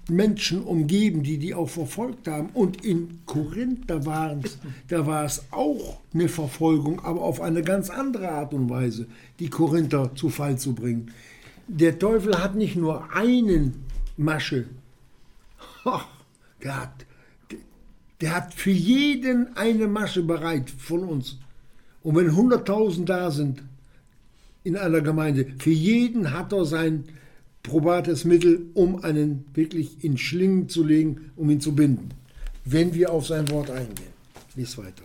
Menschen 0.09 0.61
umgeben, 0.61 1.23
die 1.23 1.37
die 1.37 1.53
auch 1.53 1.69
verfolgt 1.69 2.27
haben. 2.27 2.49
Und 2.53 2.85
in 2.85 3.19
Korinth, 3.25 3.89
da, 3.89 4.05
waren's, 4.05 4.57
da 4.89 5.07
war 5.07 5.23
es 5.23 5.41
auch 5.51 6.01
eine 6.13 6.27
Verfolgung, 6.27 6.99
aber 6.99 7.21
auf 7.21 7.39
eine 7.39 7.61
ganz 7.61 7.89
andere 7.89 8.29
Art 8.29 8.53
und 8.53 8.69
Weise, 8.69 9.07
die 9.39 9.49
Korinther 9.49 10.13
zu 10.15 10.29
Fall 10.29 10.57
zu 10.57 10.75
bringen. 10.75 11.11
Der 11.69 11.97
Teufel 11.97 12.43
hat 12.43 12.55
nicht 12.55 12.75
nur 12.75 13.13
einen 13.13 13.85
Masche, 14.17 14.65
der 16.61 16.81
hat, 16.81 17.05
der 18.21 18.35
hat 18.35 18.53
für 18.53 18.71
jeden 18.71 19.55
eine 19.57 19.87
Masche 19.87 20.23
bereit 20.23 20.69
von 20.69 21.03
uns. 21.03 21.37
Und 22.01 22.15
wenn 22.15 22.31
100.000 22.31 23.05
da 23.05 23.31
sind 23.31 23.63
in 24.63 24.75
einer 24.77 25.01
Gemeinde, 25.01 25.47
für 25.59 25.71
jeden 25.71 26.31
hat 26.31 26.53
er 26.53 26.65
sein 26.65 27.05
probates 27.63 28.25
Mittel, 28.25 28.69
um 28.73 29.03
einen 29.03 29.45
wirklich 29.53 30.03
in 30.03 30.17
Schlingen 30.17 30.69
zu 30.69 30.83
legen, 30.83 31.31
um 31.35 31.49
ihn 31.49 31.61
zu 31.61 31.73
binden. 31.73 32.09
Wenn 32.65 32.93
wir 32.93 33.11
auf 33.11 33.27
sein 33.27 33.49
Wort 33.49 33.69
eingehen. 33.69 34.13
Lies 34.55 34.77
weiter. 34.77 35.03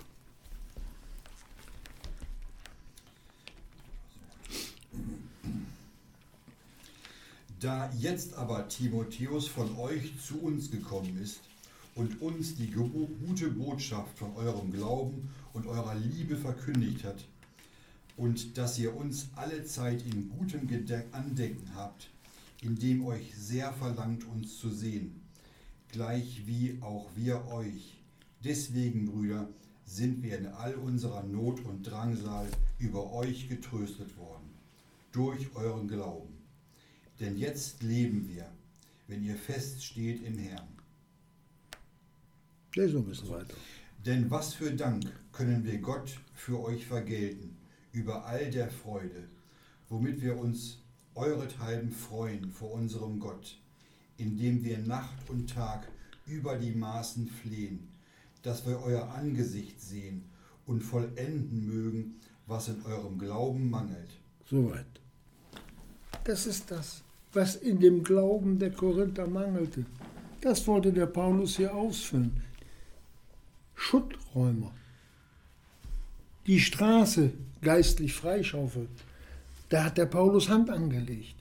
Da 7.61 7.91
jetzt 7.99 8.35
aber 8.35 8.69
Timotheus 8.69 9.49
von 9.49 9.77
euch 9.79 10.13
zu 10.25 10.41
uns 10.41 10.71
gekommen 10.71 11.19
ist 11.21 11.41
und 11.99 12.23
uns 12.23 12.55
die 12.55 12.71
gute 12.71 13.49
Botschaft 13.51 14.17
von 14.17 14.33
eurem 14.37 14.71
Glauben 14.71 15.31
und 15.53 15.67
eurer 15.67 15.97
Liebe 15.97 16.37
verkündigt 16.37 17.03
hat 17.03 17.27
und 18.17 18.57
dass 18.57 18.79
ihr 18.79 18.95
uns 18.95 19.31
alle 19.35 19.65
Zeit 19.65 20.05
in 20.07 20.29
gutem 20.29 20.69
Andenken 21.11 21.75
habt, 21.75 22.09
indem 22.63 23.05
euch 23.05 23.35
sehr 23.37 23.73
verlangt, 23.73 24.25
uns 24.29 24.59
zu 24.59 24.71
sehen, 24.71 25.21
gleich 25.91 26.47
wie 26.47 26.79
auch 26.83 27.09
wir 27.17 27.49
euch. 27.49 27.99
Deswegen, 28.45 29.07
Brüder, 29.07 29.49
sind 29.85 30.23
wir 30.23 30.39
in 30.39 30.47
all 30.47 30.77
unserer 30.77 31.25
Not 31.25 31.65
und 31.65 31.83
Drangsal 31.83 32.47
über 32.79 33.13
euch 33.13 33.49
getröstet 33.49 34.17
worden, 34.17 34.49
durch 35.11 35.53
euren 35.57 35.89
Glauben. 35.89 36.39
Denn 37.19 37.37
jetzt 37.37 37.83
leben 37.83 38.29
wir, 38.29 38.49
wenn 39.09 39.25
ihr 39.25 39.35
feststeht 39.35 40.23
im 40.23 40.39
Herrn. 40.39 40.78
Lies 42.75 42.93
noch 42.93 43.01
ein 43.01 43.07
bisschen 43.07 43.31
weiter. 43.31 43.55
Denn 44.05 44.31
was 44.31 44.55
für 44.55 44.73
Dank 44.73 45.05
können 45.33 45.65
wir 45.65 45.79
Gott 45.79 46.19
für 46.35 46.61
euch 46.61 46.87
vergelten, 46.87 47.57
über 47.93 48.27
all 48.27 48.51
der 48.51 48.71
Freude, 48.71 49.29
womit 49.89 50.23
wir 50.23 50.39
uns 50.39 50.79
eurethalben 51.15 51.91
freuen 51.91 52.51
vor 52.51 52.73
unserem 52.73 53.19
Gott, 53.19 53.59
indem 54.19 54.63
wir 54.65 54.79
Nacht 54.79 55.29
und 55.29 55.51
Tag 55.51 55.89
über 56.27 56.57
die 56.57 56.73
Maßen 56.73 57.27
flehen, 57.27 57.89
dass 58.43 58.67
wir 58.67 58.81
euer 58.81 59.09
Angesicht 59.15 59.81
sehen 59.81 60.25
und 60.67 60.83
vollenden 60.83 61.67
mögen, 61.67 62.21
was 62.47 62.69
in 62.69 62.83
eurem 62.85 63.19
Glauben 63.19 63.69
mangelt. 63.71 64.11
Soweit. 64.47 64.87
Das 66.25 66.47
ist 66.47 66.71
das, 66.71 67.03
was 67.33 67.57
in 67.57 67.81
dem 67.81 68.05
Glauben 68.05 68.59
der 68.59 68.71
Korinther 68.71 69.27
mangelte. 69.27 69.87
Das 70.41 70.67
wollte 70.67 70.93
der 70.93 71.07
Paulus 71.07 71.57
hier 71.57 71.75
ausfüllen. 71.75 72.48
Schutträumer. 73.79 74.73
Die 76.47 76.61
Straße 76.61 77.31
geistlich 77.63 78.13
freischaufeln. 78.13 78.89
Da 79.69 79.85
hat 79.85 79.99
der 79.99 80.07
Paulus 80.07 80.49
Hand 80.49 80.69
angelegt. 80.69 81.37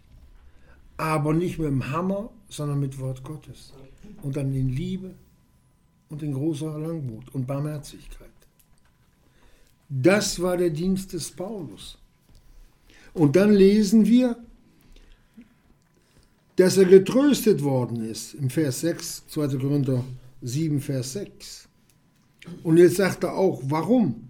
Aber 0.97 1.34
nicht 1.34 1.58
mit 1.58 1.67
dem 1.67 1.91
Hammer, 1.91 2.30
sondern 2.47 2.80
mit 2.80 3.00
Wort 3.00 3.23
Gottes. 3.23 3.73
Und 4.21 4.38
dann 4.38 4.54
in 4.54 4.69
Liebe 4.69 5.15
und 6.10 6.21
in 6.23 6.34
großer 6.34 6.78
Langmut 6.78 7.34
und 7.34 7.47
Barmherzigkeit. 7.47 8.28
Das 9.89 10.41
war 10.41 10.58
der 10.58 10.69
Dienst 10.69 11.13
des 11.13 11.32
Paulus. 11.32 11.97
Und 13.13 13.36
dann 13.36 13.54
lesen 13.54 14.06
wir, 14.06 14.38
dass 16.56 16.78
er 16.78 16.86
getröstet 16.86 17.63
worden 17.63 18.04
ist 18.04 18.36
im 18.36 18.50
Vers 18.50 18.82
6, 18.82 19.28
2. 19.28 19.47
Korinther 19.58 20.04
7, 20.41 20.82
Vers 20.82 21.13
6. 21.13 21.66
Und 22.63 22.77
jetzt 22.77 22.97
sagt 22.97 23.23
er 23.23 23.36
auch, 23.36 23.62
warum? 23.67 24.27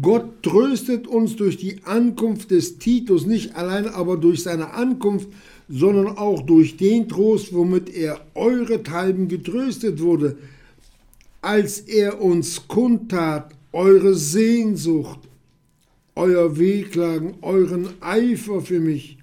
Gott 0.00 0.42
tröstet 0.42 1.06
uns 1.06 1.36
durch 1.36 1.58
die 1.58 1.84
Ankunft 1.84 2.50
des 2.50 2.78
Titus, 2.78 3.26
nicht 3.26 3.56
allein 3.56 3.86
aber 3.86 4.16
durch 4.16 4.42
seine 4.42 4.72
Ankunft, 4.72 5.28
sondern 5.68 6.16
auch 6.16 6.42
durch 6.42 6.76
den 6.76 7.08
Trost, 7.08 7.52
womit 7.52 7.90
er 7.90 8.20
eurethalben 8.34 9.28
getröstet 9.28 10.00
wurde, 10.00 10.38
als 11.42 11.80
er 11.80 12.22
uns 12.22 12.68
kundtat, 12.68 13.54
eure 13.72 14.14
Sehnsucht, 14.14 15.20
euer 16.14 16.58
Wehklagen, 16.58 17.34
euren 17.42 17.88
Eifer 18.00 18.60
für 18.60 18.80
mich. 18.80 19.18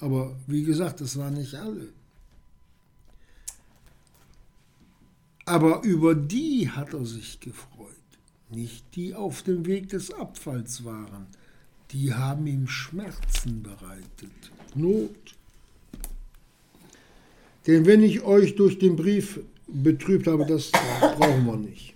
Aber 0.00 0.36
wie 0.46 0.62
gesagt, 0.62 1.00
das 1.00 1.16
waren 1.16 1.34
nicht 1.34 1.54
alle. 1.54 1.88
Aber 5.48 5.82
über 5.82 6.14
die 6.14 6.70
hat 6.70 6.92
er 6.92 7.06
sich 7.06 7.40
gefreut, 7.40 7.88
nicht 8.50 8.84
die 8.94 9.14
auf 9.14 9.42
dem 9.42 9.64
Weg 9.64 9.88
des 9.88 10.12
Abfalls 10.12 10.84
waren. 10.84 11.26
Die 11.90 12.12
haben 12.12 12.46
ihm 12.46 12.68
Schmerzen 12.68 13.62
bereitet, 13.62 14.52
Not. 14.74 15.34
Denn 17.66 17.86
wenn 17.86 18.02
ich 18.02 18.20
euch 18.20 18.56
durch 18.56 18.78
den 18.78 18.96
Brief 18.96 19.40
betrübt 19.66 20.26
habe, 20.26 20.44
das 20.44 20.70
brauchen 20.70 21.46
wir 21.46 21.56
nicht. 21.56 21.94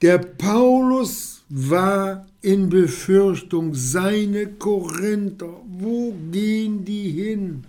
Der 0.00 0.16
Paulus 0.16 1.42
war 1.50 2.26
in 2.40 2.70
Befürchtung, 2.70 3.74
seine 3.74 4.46
Korinther, 4.46 5.60
wo 5.66 6.14
gehen 6.32 6.86
die 6.86 7.10
hin? 7.10 7.66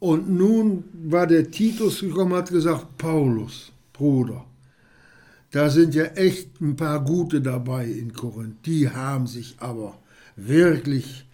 Und 0.00 0.30
nun 0.30 0.84
war 0.94 1.26
der 1.26 1.50
Titus 1.50 2.00
gekommen, 2.00 2.32
hat 2.32 2.48
gesagt, 2.48 2.96
Paulus, 2.96 3.70
Bruder, 3.92 4.46
da 5.50 5.68
sind 5.68 5.94
ja 5.94 6.04
echt 6.04 6.60
ein 6.60 6.74
paar 6.74 7.04
Gute 7.04 7.42
dabei 7.42 7.84
in 7.84 8.12
Korinth. 8.14 8.64
Die 8.64 8.88
haben 8.88 9.26
sich 9.26 9.56
aber 9.58 9.98
wirklich 10.36 11.26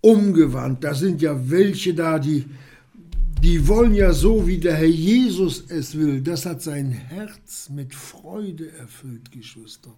umgewandt. 0.00 0.84
Da 0.84 0.94
sind 0.94 1.20
ja 1.20 1.50
welche 1.50 1.92
da, 1.92 2.20
die, 2.20 2.44
die 3.42 3.66
wollen 3.66 3.94
ja 3.94 4.12
so, 4.12 4.46
wie 4.46 4.58
der 4.58 4.76
Herr 4.76 4.84
Jesus 4.86 5.64
es 5.68 5.96
will. 5.96 6.20
Das 6.20 6.46
hat 6.46 6.62
sein 6.62 6.90
Herz 6.92 7.68
mit 7.68 7.94
Freude 7.94 8.70
erfüllt, 8.78 9.32
Geschwister. 9.32 9.92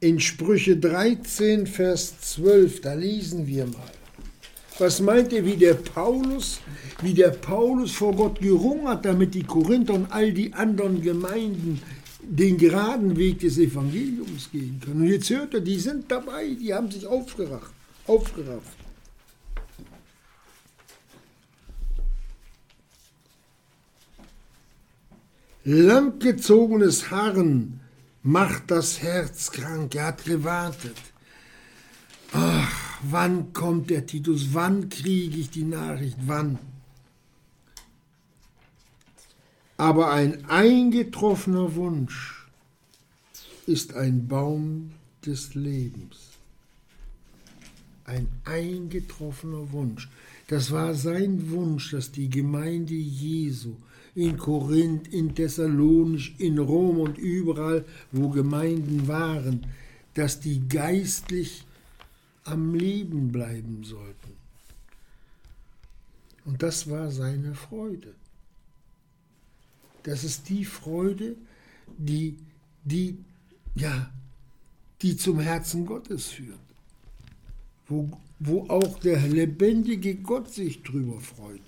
In 0.00 0.20
Sprüche 0.20 0.76
13, 0.76 1.66
Vers 1.66 2.20
12, 2.20 2.80
da 2.82 2.94
lesen 2.94 3.46
wir 3.46 3.66
mal. 3.66 3.99
Was 4.80 4.98
meint 4.98 5.30
ihr, 5.34 5.44
wie 5.44 5.58
der 5.58 5.74
Paulus, 5.74 6.58
wie 7.02 7.12
der 7.12 7.28
Paulus 7.28 7.92
vor 7.92 8.16
Gott 8.16 8.40
gerungen 8.40 8.88
hat, 8.88 9.04
damit 9.04 9.34
die 9.34 9.42
Korinther 9.42 9.92
und 9.92 10.10
all 10.10 10.32
die 10.32 10.54
anderen 10.54 11.02
Gemeinden 11.02 11.82
den 12.22 12.56
geraden 12.56 13.14
Weg 13.18 13.40
des 13.40 13.58
Evangeliums 13.58 14.50
gehen 14.50 14.80
können? 14.82 15.02
Und 15.02 15.08
jetzt 15.08 15.28
hört 15.28 15.52
er, 15.52 15.60
die 15.60 15.78
sind 15.78 16.10
dabei, 16.10 16.56
die 16.58 16.72
haben 16.72 16.90
sich 16.90 17.06
aufgerafft. 17.06 17.74
aufgerafft. 18.06 18.78
Langgezogenes 25.64 27.10
Harren 27.10 27.80
macht 28.22 28.70
das 28.70 29.02
Herz 29.02 29.50
krank. 29.50 29.94
Er 29.94 30.06
hat 30.06 30.24
gewartet. 30.24 30.96
Ach, 32.32 32.79
wann 33.02 33.52
kommt 33.52 33.90
der 33.90 34.06
Titus? 34.06 34.48
Wann 34.52 34.88
kriege 34.88 35.38
ich 35.38 35.50
die 35.50 35.64
Nachricht? 35.64 36.16
Wann? 36.26 36.58
Aber 39.76 40.12
ein 40.12 40.44
eingetroffener 40.46 41.74
Wunsch 41.74 42.46
ist 43.66 43.94
ein 43.94 44.28
Baum 44.28 44.92
des 45.24 45.54
Lebens. 45.54 46.18
Ein 48.04 48.28
eingetroffener 48.44 49.72
Wunsch. 49.72 50.08
Das 50.48 50.70
war 50.70 50.94
sein 50.94 51.50
Wunsch, 51.50 51.92
dass 51.92 52.10
die 52.10 52.28
Gemeinde 52.28 52.94
Jesu 52.94 53.76
in 54.14 54.36
Korinth, 54.36 55.08
in 55.08 55.34
Thessalonisch, 55.34 56.34
in 56.38 56.58
Rom 56.58 56.98
und 56.98 57.16
überall, 57.16 57.84
wo 58.10 58.28
Gemeinden 58.28 59.06
waren, 59.06 59.66
dass 60.14 60.40
die 60.40 60.68
geistlich 60.68 61.64
am 62.44 62.74
Leben 62.74 63.32
bleiben 63.32 63.84
sollten. 63.84 64.36
Und 66.44 66.62
das 66.62 66.88
war 66.88 67.10
seine 67.10 67.54
Freude. 67.54 68.14
Das 70.02 70.24
ist 70.24 70.48
die 70.48 70.64
Freude, 70.64 71.36
die, 71.98 72.36
die, 72.84 73.18
ja, 73.74 74.10
die 75.02 75.16
zum 75.16 75.40
Herzen 75.40 75.84
Gottes 75.86 76.28
führt. 76.28 76.58
Wo, 77.86 78.10
wo 78.38 78.68
auch 78.68 78.98
der 79.00 79.20
lebendige 79.20 80.14
Gott 80.14 80.52
sich 80.52 80.82
drüber 80.82 81.20
freut. 81.20 81.60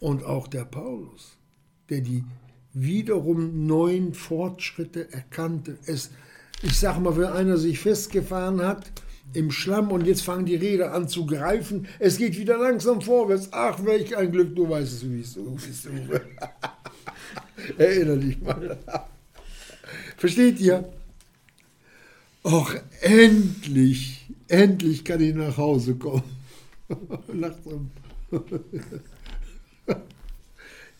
Und 0.00 0.24
auch 0.24 0.46
der 0.48 0.64
Paulus, 0.64 1.36
der 1.88 2.02
die 2.02 2.24
wiederum 2.74 3.66
neuen 3.66 4.14
Fortschritte 4.14 5.12
erkannte. 5.12 5.78
Es, 5.86 6.10
ich 6.62 6.78
sage 6.78 7.00
mal, 7.00 7.16
wenn 7.16 7.24
einer 7.24 7.56
sich 7.56 7.80
festgefahren 7.80 8.60
hat 8.60 8.92
im 9.32 9.50
Schlamm 9.50 9.90
und 9.92 10.06
jetzt 10.06 10.22
fangen 10.22 10.46
die 10.46 10.56
Räder 10.56 10.92
an 10.92 11.08
zu 11.08 11.26
greifen, 11.26 11.86
es 11.98 12.16
geht 12.16 12.38
wieder 12.38 12.58
langsam 12.58 13.00
vorwärts. 13.00 13.48
Ach, 13.52 13.84
welch 13.84 14.16
ein 14.16 14.32
Glück, 14.32 14.54
du 14.54 14.68
weißt 14.68 14.92
es, 14.92 15.10
wie 15.10 15.20
es 15.20 15.36
ist. 15.36 15.88
Erinnere 17.78 18.18
dich 18.18 18.40
mal. 18.40 18.78
Versteht 20.16 20.60
ihr? 20.60 20.88
Och, 22.44 22.74
endlich, 23.00 24.26
endlich 24.48 25.04
kann 25.04 25.20
ich 25.20 25.34
nach 25.34 25.56
Hause 25.56 25.96
kommen. 25.96 26.22
Langsam. 27.32 27.90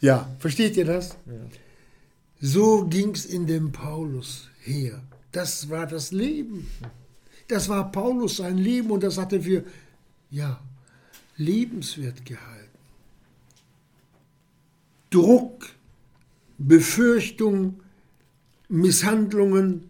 ja, 0.01 0.29
versteht 0.39 0.77
ihr 0.77 0.85
das? 0.85 1.17
Ja. 1.27 1.33
So 2.41 2.87
ging 2.87 3.11
es 3.11 3.27
in 3.27 3.47
dem 3.47 3.73
Paulus 3.73 4.49
her. 4.61 5.03
Das 5.33 5.71
war 5.71 5.87
das 5.87 6.13
Leben. 6.13 6.69
Das 7.49 7.69
war 7.69 7.91
Paulus 7.91 8.37
sein 8.37 8.59
Leben 8.59 8.91
und 8.91 9.03
das 9.03 9.19
hatte 9.19 9.45
wir, 9.45 9.65
ja, 10.31 10.61
lebenswert 11.37 12.25
gehalten. 12.25 12.79
Druck, 15.11 15.71
Befürchtung, 16.59 17.81
Misshandlungen 18.69 19.89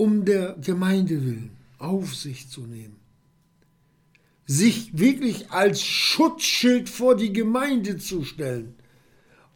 um 0.00 0.24
der 0.24 0.56
Gemeinde 0.64 1.22
willen 1.22 1.50
auf 1.78 2.14
sich 2.14 2.48
zu 2.48 2.62
nehmen. 2.62 2.96
Sich 4.46 4.98
wirklich 4.98 5.50
als 5.50 5.82
Schutzschild 5.82 6.88
vor 6.88 7.16
die 7.16 7.34
Gemeinde 7.34 7.98
zu 7.98 8.24
stellen, 8.24 8.76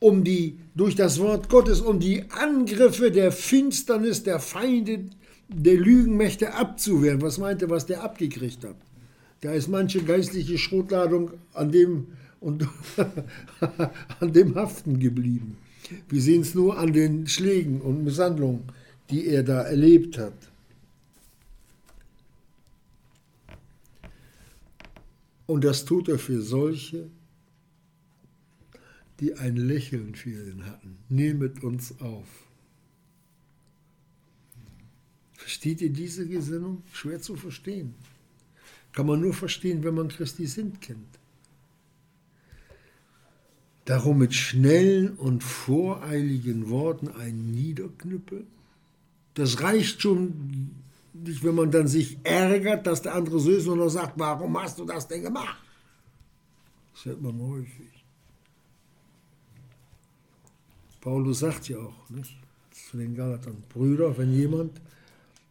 um 0.00 0.22
die, 0.22 0.58
durch 0.74 0.96
das 0.96 1.18
Wort 1.18 1.48
Gottes, 1.48 1.80
um 1.80 1.98
die 1.98 2.30
Angriffe 2.30 3.10
der 3.10 3.32
Finsternis, 3.32 4.22
der 4.22 4.38
Feinde, 4.38 5.06
der 5.48 5.76
Lügenmächte 5.76 6.54
abzuwehren. 6.54 7.22
Was 7.22 7.38
meinte, 7.38 7.70
was 7.70 7.86
der 7.86 8.02
abgekriegt 8.02 8.64
hat? 8.64 8.76
Da 9.40 9.52
ist 9.52 9.68
manche 9.68 10.02
geistliche 10.02 10.58
Schrotladung 10.58 11.32
an 11.52 11.70
dem 11.70 12.06
und 12.40 12.66
an 14.20 14.32
dem 14.32 14.54
haften 14.54 14.98
geblieben. 14.98 15.56
Wir 16.08 16.22
sehen 16.22 16.42
es 16.42 16.54
nur 16.54 16.78
an 16.78 16.92
den 16.92 17.26
Schlägen 17.26 17.80
und 17.80 18.04
Misshandlungen, 18.04 18.64
die 19.10 19.26
er 19.26 19.42
da 19.42 19.62
erlebt 19.62 20.18
hat. 20.18 20.50
Und 25.46 25.64
das 25.64 25.84
tut 25.84 26.08
er 26.08 26.18
für 26.18 26.40
solche, 26.40 27.10
die 29.20 29.34
ein 29.34 29.56
Lächeln 29.56 30.14
für 30.14 30.30
ihn 30.30 30.64
hatten. 30.66 30.96
Nehmet 31.08 31.62
uns 31.62 32.00
auf. 32.00 32.43
Versteht 35.44 35.82
ihr 35.82 35.90
diese 35.90 36.26
Gesinnung? 36.26 36.82
Schwer 36.90 37.20
zu 37.20 37.36
verstehen. 37.36 37.94
Kann 38.92 39.06
man 39.06 39.20
nur 39.20 39.34
verstehen, 39.34 39.84
wenn 39.84 39.94
man 39.94 40.08
Christi 40.08 40.46
Sinn 40.46 40.80
kennt. 40.80 41.18
Darum 43.84 44.16
mit 44.20 44.32
schnellen 44.32 45.10
und 45.16 45.44
voreiligen 45.44 46.70
Worten 46.70 47.08
ein 47.08 47.50
Niederknüppeln. 47.50 48.46
Das 49.34 49.60
reicht 49.60 50.00
schon 50.00 50.70
nicht, 51.12 51.44
wenn 51.44 51.56
man 51.56 51.70
dann 51.70 51.88
sich 51.88 52.16
ärgert, 52.22 52.86
dass 52.86 53.02
der 53.02 53.14
andere 53.14 53.38
so 53.38 53.50
ist 53.50 53.66
und 53.66 53.80
noch 53.80 53.90
sagt, 53.90 54.18
warum 54.18 54.58
hast 54.58 54.78
du 54.78 54.86
das 54.86 55.06
denn 55.06 55.24
gemacht? 55.24 55.62
Das 56.94 57.04
hört 57.04 57.20
man 57.20 57.38
häufig. 57.38 58.02
Paulus 61.02 61.40
sagt 61.40 61.68
ja 61.68 61.76
auch 61.76 62.08
nicht, 62.08 62.34
zu 62.70 62.96
den 62.96 63.14
Galatern, 63.14 63.62
Brüder, 63.68 64.16
wenn 64.16 64.32
jemand, 64.32 64.80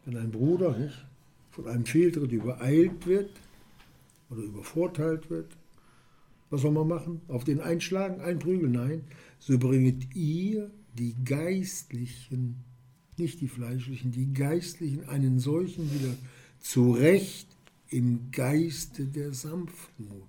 wenn 0.04 0.16
ein 0.16 0.30
Bruder 0.30 0.76
nicht, 0.76 1.04
von 1.50 1.68
einem 1.68 1.86
Fehltritt 1.86 2.32
übereilt 2.32 3.06
wird 3.06 3.30
oder 4.30 4.42
übervorteilt 4.42 5.30
wird, 5.30 5.56
was 6.50 6.62
soll 6.62 6.72
man 6.72 6.88
machen? 6.88 7.20
Auf 7.28 7.44
den 7.44 7.60
einschlagen, 7.60 8.20
einprügeln? 8.20 8.72
Nein. 8.72 9.04
So 9.38 9.58
bringet 9.58 10.14
ihr 10.14 10.70
die 10.96 11.14
Geistlichen, 11.24 12.56
nicht 13.16 13.40
die 13.40 13.48
Fleischlichen, 13.48 14.12
die 14.12 14.32
Geistlichen 14.32 15.08
einen 15.08 15.38
solchen 15.38 15.92
wieder 15.92 16.14
zurecht 16.60 17.48
im 17.88 18.30
Geiste 18.30 19.04
der 19.06 19.32
Sanftmut. 19.32 20.28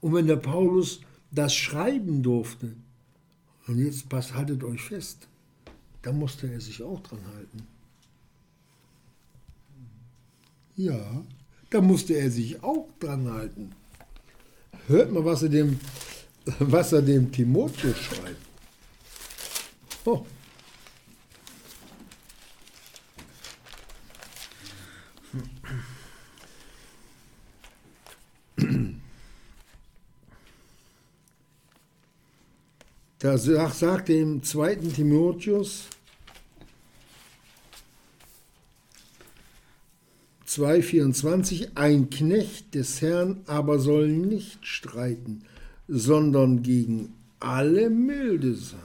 Und 0.00 0.14
wenn 0.14 0.26
der 0.26 0.36
Paulus 0.36 1.00
das 1.30 1.54
schreiben 1.54 2.22
durfte, 2.22 2.74
und 3.66 3.78
jetzt 3.78 4.08
passt, 4.08 4.34
haltet 4.34 4.64
euch 4.64 4.80
fest, 4.80 5.28
da 6.02 6.12
musste 6.12 6.50
er 6.50 6.60
sich 6.60 6.82
auch 6.82 7.00
dran 7.00 7.20
halten. 7.34 7.66
Ja, 10.78 11.24
da 11.70 11.80
musste 11.80 12.14
er 12.14 12.30
sich 12.30 12.62
auch 12.62 12.86
dran 13.00 13.28
halten. 13.28 13.72
Hört 14.86 15.10
mal, 15.10 15.24
was 15.24 15.42
er 15.42 15.48
dem, 15.48 15.80
was 16.60 16.92
er 16.92 17.02
dem 17.02 17.32
Timotheus 17.32 17.96
schreibt. 17.98 18.36
Oh. 20.04 20.24
Da 33.18 33.36
sagt 33.36 34.10
er 34.10 34.20
im 34.20 34.44
zweiten 34.44 34.92
Timotheus 34.92 35.88
2,24 40.58 41.76
Ein 41.76 42.10
Knecht 42.10 42.74
des 42.74 43.00
Herrn 43.00 43.42
aber 43.46 43.78
soll 43.78 44.08
nicht 44.08 44.66
streiten, 44.66 45.42
sondern 45.86 46.64
gegen 46.64 47.12
alle 47.38 47.90
milde 47.90 48.56
sein. 48.56 48.80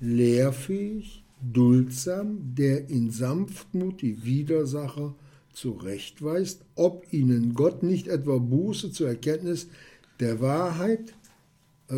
Lehrfähig, 0.00 1.22
duldsam, 1.42 2.54
der 2.56 2.88
in 2.88 3.10
Sanftmut 3.10 4.00
die 4.00 4.24
Widersacher 4.24 5.14
zurechtweist, 5.52 6.62
ob 6.74 7.12
ihnen 7.12 7.52
Gott 7.52 7.82
nicht 7.82 8.08
etwa 8.08 8.38
Buße 8.38 8.90
zur 8.90 9.08
Erkenntnis 9.08 9.68
der 10.18 10.40
Wahrheit 10.40 11.12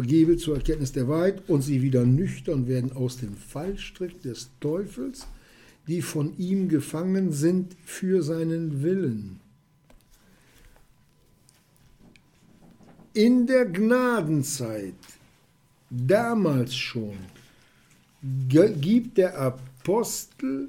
gebe, 0.02 0.38
zur 0.38 0.57
Erkenntnis 0.57 0.90
der 0.90 1.07
Wahrheit 1.07 1.48
und 1.48 1.62
sie 1.62 1.82
wieder 1.82 2.05
nüchtern 2.05 2.66
werden 2.66 2.90
aus 2.92 3.18
dem 3.18 3.36
Fallstrick 3.36 4.20
des 4.22 4.50
Teufels 4.59 5.28
die 5.87 6.03
von 6.03 6.37
ihm 6.39 6.68
gefangen 6.68 7.32
sind 7.32 7.76
für 7.85 8.22
seinen 8.22 8.82
Willen. 8.82 9.41
In 13.12 13.47
der 13.47 13.66
Gnadenzeit, 13.66 14.95
damals 15.91 16.74
schon, 16.74 17.16
gibt 18.49 19.18
der 19.18 19.39
Apostel 19.39 20.68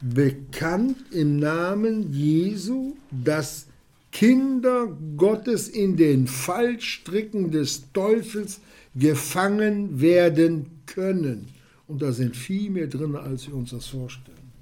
bekannt 0.00 0.96
im 1.10 1.38
Namen 1.38 2.12
Jesu, 2.12 2.96
dass 3.10 3.66
Kinder 4.12 4.96
Gottes 5.16 5.68
in 5.68 5.96
den 5.96 6.26
Fallstricken 6.26 7.50
des 7.50 7.92
Teufels 7.92 8.60
gefangen 8.94 10.00
werden 10.00 10.66
können. 10.86 11.48
Und 11.90 12.00
da 12.00 12.12
sind 12.12 12.36
viel 12.36 12.70
mehr 12.70 12.86
drin, 12.86 13.16
als 13.16 13.48
wir 13.48 13.54
uns 13.56 13.70
das 13.70 13.88
vorstellen. 13.88 14.52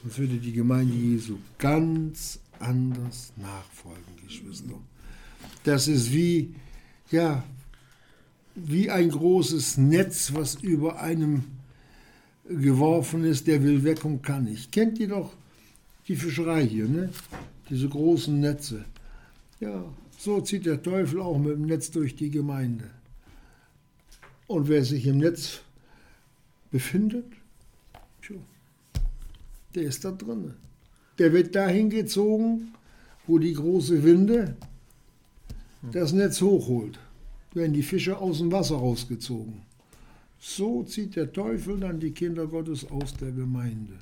Sonst 0.00 0.18
würde 0.18 0.38
die 0.38 0.52
Gemeinde 0.52 0.94
Jesu 0.94 1.36
ganz 1.58 2.40
anders 2.58 3.34
nachfolgen, 3.36 4.16
Geschwister. 4.26 4.78
Das 5.64 5.86
ist 5.86 6.14
wie, 6.14 6.54
ja, 7.10 7.44
wie 8.54 8.88
ein 8.88 9.10
großes 9.10 9.76
Netz, 9.76 10.32
was 10.32 10.54
über 10.54 11.02
einem 11.02 11.44
geworfen 12.48 13.22
ist, 13.24 13.46
der 13.46 13.62
will 13.62 13.84
weg 13.84 14.02
und 14.06 14.22
kann 14.22 14.44
nicht. 14.44 14.72
Kennt 14.72 14.98
ihr 14.98 15.08
doch 15.08 15.34
die 16.08 16.16
Fischerei 16.16 16.66
hier, 16.66 16.88
ne? 16.88 17.10
Diese 17.68 17.86
großen 17.86 18.40
Netze. 18.40 18.86
Ja, 19.60 19.84
so 20.16 20.40
zieht 20.40 20.64
der 20.64 20.82
Teufel 20.82 21.20
auch 21.20 21.38
mit 21.38 21.52
dem 21.52 21.66
Netz 21.66 21.90
durch 21.90 22.16
die 22.16 22.30
Gemeinde. 22.30 22.88
Und 24.46 24.68
wer 24.68 24.86
sich 24.86 25.06
im 25.06 25.18
Netz 25.18 25.60
befindet, 26.70 27.26
der 29.74 29.84
ist 29.84 30.04
da 30.04 30.10
drin. 30.10 30.54
Der 31.18 31.32
wird 31.32 31.54
dahin 31.54 31.90
gezogen, 31.90 32.74
wo 33.26 33.38
die 33.38 33.52
große 33.52 34.02
Winde 34.02 34.56
das 35.92 36.12
Netz 36.12 36.40
hochholt. 36.40 36.98
Werden 37.54 37.72
die 37.72 37.82
Fische 37.82 38.18
aus 38.18 38.38
dem 38.38 38.52
Wasser 38.52 38.76
rausgezogen. 38.76 39.62
So 40.38 40.82
zieht 40.84 41.16
der 41.16 41.32
Teufel 41.32 41.78
dann 41.78 42.00
die 42.00 42.12
Kinder 42.12 42.46
Gottes 42.46 42.90
aus 42.90 43.14
der 43.14 43.30
Gemeinde. 43.32 43.98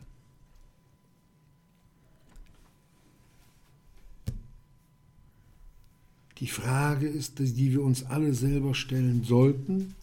Die 6.39 6.47
Frage 6.47 7.09
ist, 7.09 7.41
die 7.41 7.73
wir 7.73 7.83
uns 7.83 8.05
alle 8.05 8.33
selber 8.33 8.75
stellen 8.75 9.25
sollten, 9.25 9.97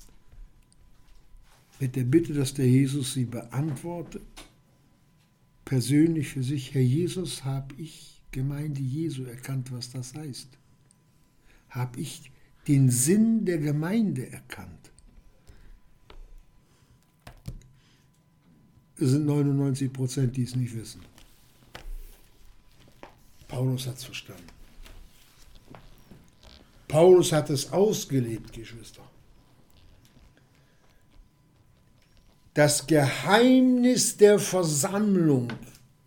mit 1.79 1.95
der 1.95 2.03
Bitte, 2.03 2.33
dass 2.33 2.53
der 2.53 2.67
Jesus 2.67 3.13
sie 3.13 3.25
beantwortet, 3.25 4.23
persönlich 5.65 6.29
für 6.29 6.43
sich, 6.43 6.73
Herr 6.73 6.81
Jesus, 6.81 7.43
habe 7.43 7.75
ich 7.77 8.21
Gemeinde 8.31 8.81
Jesu 8.81 9.23
erkannt, 9.23 9.71
was 9.71 9.91
das 9.91 10.13
heißt? 10.13 10.49
Habe 11.69 11.99
ich 11.99 12.31
den 12.67 12.89
Sinn 12.89 13.45
der 13.45 13.59
Gemeinde 13.59 14.29
erkannt? 14.29 14.91
Es 18.97 19.09
sind 19.09 19.25
99 19.25 19.91
Prozent, 19.91 20.37
die 20.37 20.43
es 20.43 20.55
nicht 20.55 20.75
wissen. 20.75 21.01
Paulus 23.47 23.87
hat 23.87 23.97
es 23.97 24.05
verstanden. 24.05 24.43
Paulus 26.87 27.31
hat 27.31 27.49
es 27.49 27.71
ausgelebt, 27.71 28.53
Geschwister. 28.53 29.03
Das 32.55 32.87
Geheimnis 32.87 34.17
der 34.17 34.39
Versammlung, 34.39 35.49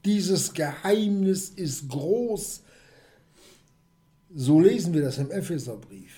dieses 0.05 0.53
Geheimnis 0.53 1.51
ist 1.51 1.89
groß. 1.89 2.63
So 4.35 4.61
lesen 4.61 4.93
wir 4.93 5.03
das 5.03 5.19
im 5.19 5.31
Epheserbrief. 5.31 6.17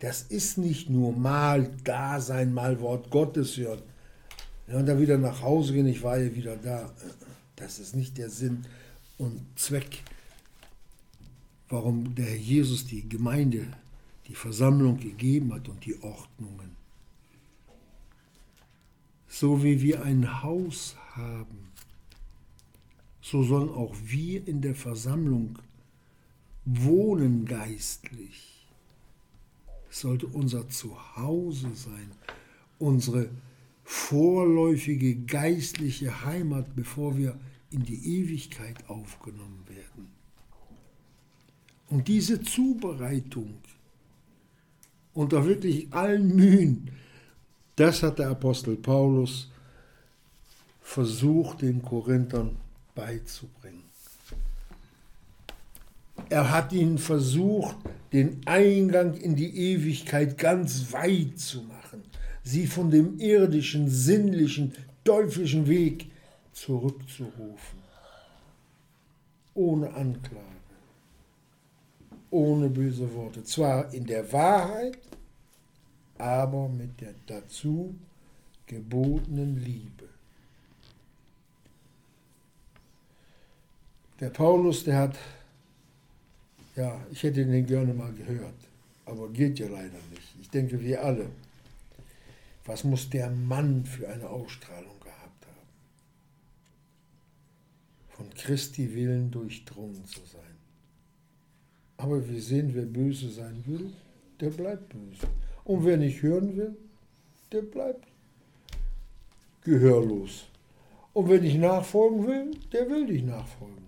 Das 0.00 0.22
ist 0.22 0.56
nicht 0.56 0.88
nur 0.88 1.12
mal 1.12 1.70
da 1.84 2.20
sein, 2.20 2.54
mal 2.54 2.80
Wort 2.80 3.10
Gottes 3.10 3.56
hören 3.58 3.82
ja, 4.66 4.78
und 4.78 4.86
dann 4.86 4.98
wieder 5.00 5.18
nach 5.18 5.42
Hause 5.42 5.74
gehen, 5.74 5.86
ich 5.86 6.02
war 6.02 6.18
ja 6.18 6.34
wieder 6.34 6.56
da. 6.56 6.90
Das 7.56 7.78
ist 7.78 7.94
nicht 7.94 8.16
der 8.16 8.30
Sinn 8.30 8.64
und 9.18 9.42
Zweck 9.56 10.02
warum 11.74 12.14
der 12.14 12.26
Herr 12.26 12.36
Jesus 12.36 12.86
die 12.86 13.08
Gemeinde, 13.08 13.66
die 14.28 14.34
Versammlung 14.34 14.98
gegeben 14.98 15.52
hat 15.52 15.68
und 15.68 15.84
die 15.84 16.00
Ordnungen. 16.02 16.83
So 19.36 19.64
wie 19.64 19.82
wir 19.82 20.04
ein 20.04 20.44
Haus 20.44 20.94
haben, 21.16 21.72
so 23.20 23.42
sollen 23.42 23.68
auch 23.68 23.92
wir 24.04 24.46
in 24.46 24.60
der 24.60 24.76
Versammlung 24.76 25.58
wohnen 26.64 27.44
geistlich. 27.44 28.68
Es 29.90 30.02
sollte 30.02 30.28
unser 30.28 30.68
Zuhause 30.68 31.74
sein, 31.74 32.12
unsere 32.78 33.28
vorläufige 33.82 35.16
geistliche 35.16 36.24
Heimat, 36.24 36.76
bevor 36.76 37.18
wir 37.18 37.36
in 37.72 37.82
die 37.82 38.20
Ewigkeit 38.20 38.88
aufgenommen 38.88 39.64
werden. 39.66 40.10
Und 41.88 42.06
diese 42.06 42.40
Zubereitung 42.40 43.54
unter 45.12 45.44
wirklich 45.44 45.92
allen 45.92 46.36
Mühen, 46.36 46.92
das 47.76 48.02
hat 48.02 48.18
der 48.18 48.30
Apostel 48.30 48.76
Paulus 48.76 49.50
versucht, 50.80 51.62
den 51.62 51.82
Korinthern 51.82 52.56
beizubringen. 52.94 53.82
Er 56.28 56.50
hat 56.50 56.72
ihnen 56.72 56.98
versucht, 56.98 57.76
den 58.12 58.40
Eingang 58.46 59.14
in 59.14 59.34
die 59.34 59.72
Ewigkeit 59.72 60.38
ganz 60.38 60.92
weit 60.92 61.38
zu 61.38 61.62
machen, 61.62 62.02
sie 62.42 62.66
von 62.66 62.90
dem 62.90 63.18
irdischen, 63.18 63.88
sinnlichen, 63.88 64.72
teuflischen 65.04 65.66
Weg 65.66 66.10
zurückzurufen, 66.52 67.78
ohne 69.54 69.92
Anklage 69.94 70.54
ohne 72.34 72.68
böse 72.68 73.14
Worte. 73.14 73.44
Zwar 73.44 73.94
in 73.94 74.04
der 74.04 74.30
Wahrheit, 74.32 74.98
aber 76.18 76.68
mit 76.68 77.00
der 77.00 77.14
dazu 77.26 77.94
gebotenen 78.66 79.56
Liebe. 79.56 80.08
Der 84.20 84.30
Paulus, 84.30 84.84
der 84.84 84.96
hat, 84.98 85.18
ja, 86.76 87.04
ich 87.10 87.22
hätte 87.22 87.44
den 87.44 87.66
gerne 87.66 87.92
mal 87.92 88.12
gehört, 88.12 88.54
aber 89.04 89.28
geht 89.30 89.58
ja 89.58 89.68
leider 89.68 89.98
nicht. 90.10 90.34
Ich 90.40 90.48
denke, 90.50 90.80
wir 90.80 91.04
alle. 91.04 91.28
Was 92.64 92.84
muss 92.84 93.10
der 93.10 93.30
Mann 93.30 93.84
für 93.84 94.08
eine 94.08 94.28
Ausstrahlung 94.28 94.98
gehabt 95.00 95.46
haben? 95.46 95.68
Von 98.08 98.30
Christi 98.34 98.94
Willen 98.94 99.30
durchdrungen 99.30 100.04
zu 100.06 100.20
sein. 100.20 100.40
Aber 101.96 102.26
wir 102.26 102.40
sehen, 102.40 102.70
wer 102.74 102.86
böse 102.86 103.30
sein 103.30 103.62
will, 103.66 103.92
der 104.40 104.50
bleibt 104.50 104.88
böse. 104.88 105.28
Und 105.64 105.84
wer 105.84 105.96
nicht 105.96 106.22
hören 106.22 106.56
will, 106.56 106.76
der 107.52 107.62
bleibt 107.62 108.06
gehörlos. 109.62 110.46
Und 111.12 111.28
wer 111.28 111.40
nicht 111.40 111.58
nachfolgen 111.58 112.26
will, 112.26 112.50
der 112.72 112.88
will 112.90 113.04
nicht 113.06 113.26
nachfolgen. 113.26 113.84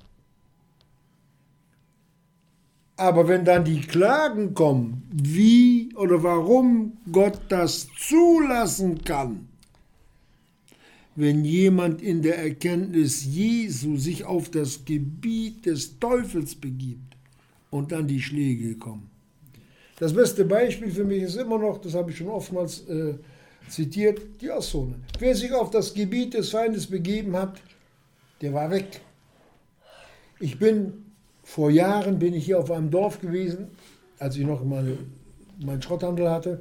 Aber 2.97 3.29
wenn 3.29 3.45
dann 3.45 3.64
die 3.64 3.81
Klagen 3.81 4.55
kommen, 4.55 5.07
wie 5.12 5.95
oder 5.97 6.22
warum 6.22 6.97
Gott 7.12 7.41
das 7.51 7.89
zulassen 7.99 9.05
kann, 9.05 9.49
wenn 11.14 11.45
jemand 11.45 12.01
in 12.01 12.22
der 12.22 12.39
Erkenntnis 12.39 13.24
Jesu 13.24 13.97
sich 13.97 14.24
auf 14.24 14.51
das 14.51 14.85
Gebiet 14.87 15.66
des 15.66 15.99
Teufels 15.99 16.55
begibt, 16.55 17.16
und 17.70 17.93
dann 17.93 18.07
die 18.07 18.22
Schläge 18.22 18.77
kommen. 18.77 19.11
Das 19.99 20.12
beste 20.12 20.44
Beispiel 20.44 20.90
für 20.90 21.05
mich 21.05 21.22
ist 21.22 21.36
immer 21.36 21.59
noch, 21.59 21.78
das 21.78 21.94
habe 21.94 22.11
ich 22.11 22.18
schon 22.18 22.28
oftmals 22.28 22.86
äh, 22.88 23.14
zitiert, 23.68 24.20
die 24.40 24.51
Ostzone. 24.51 24.97
Wer 25.18 25.34
sich 25.34 25.53
auf 25.53 25.70
das 25.70 25.94
Gebiet 25.94 26.34
des 26.34 26.51
Feindes 26.51 26.86
begeben 26.86 27.34
hat, 27.36 27.61
der 28.42 28.53
war 28.53 28.70
weg. 28.70 29.01
Ich 30.38 30.59
bin, 30.59 31.07
vor 31.42 31.70
Jahren 31.70 32.18
bin 32.18 32.34
ich 32.34 32.44
hier 32.44 32.59
auf 32.59 32.70
einem 32.70 32.90
Dorf 32.90 33.20
gewesen, 33.20 33.68
als 34.18 34.36
ich 34.36 34.44
noch 34.44 34.62
meine, 34.64 34.99
meinen 35.59 35.80
Schrotthandel 35.80 36.30
hatte. 36.30 36.61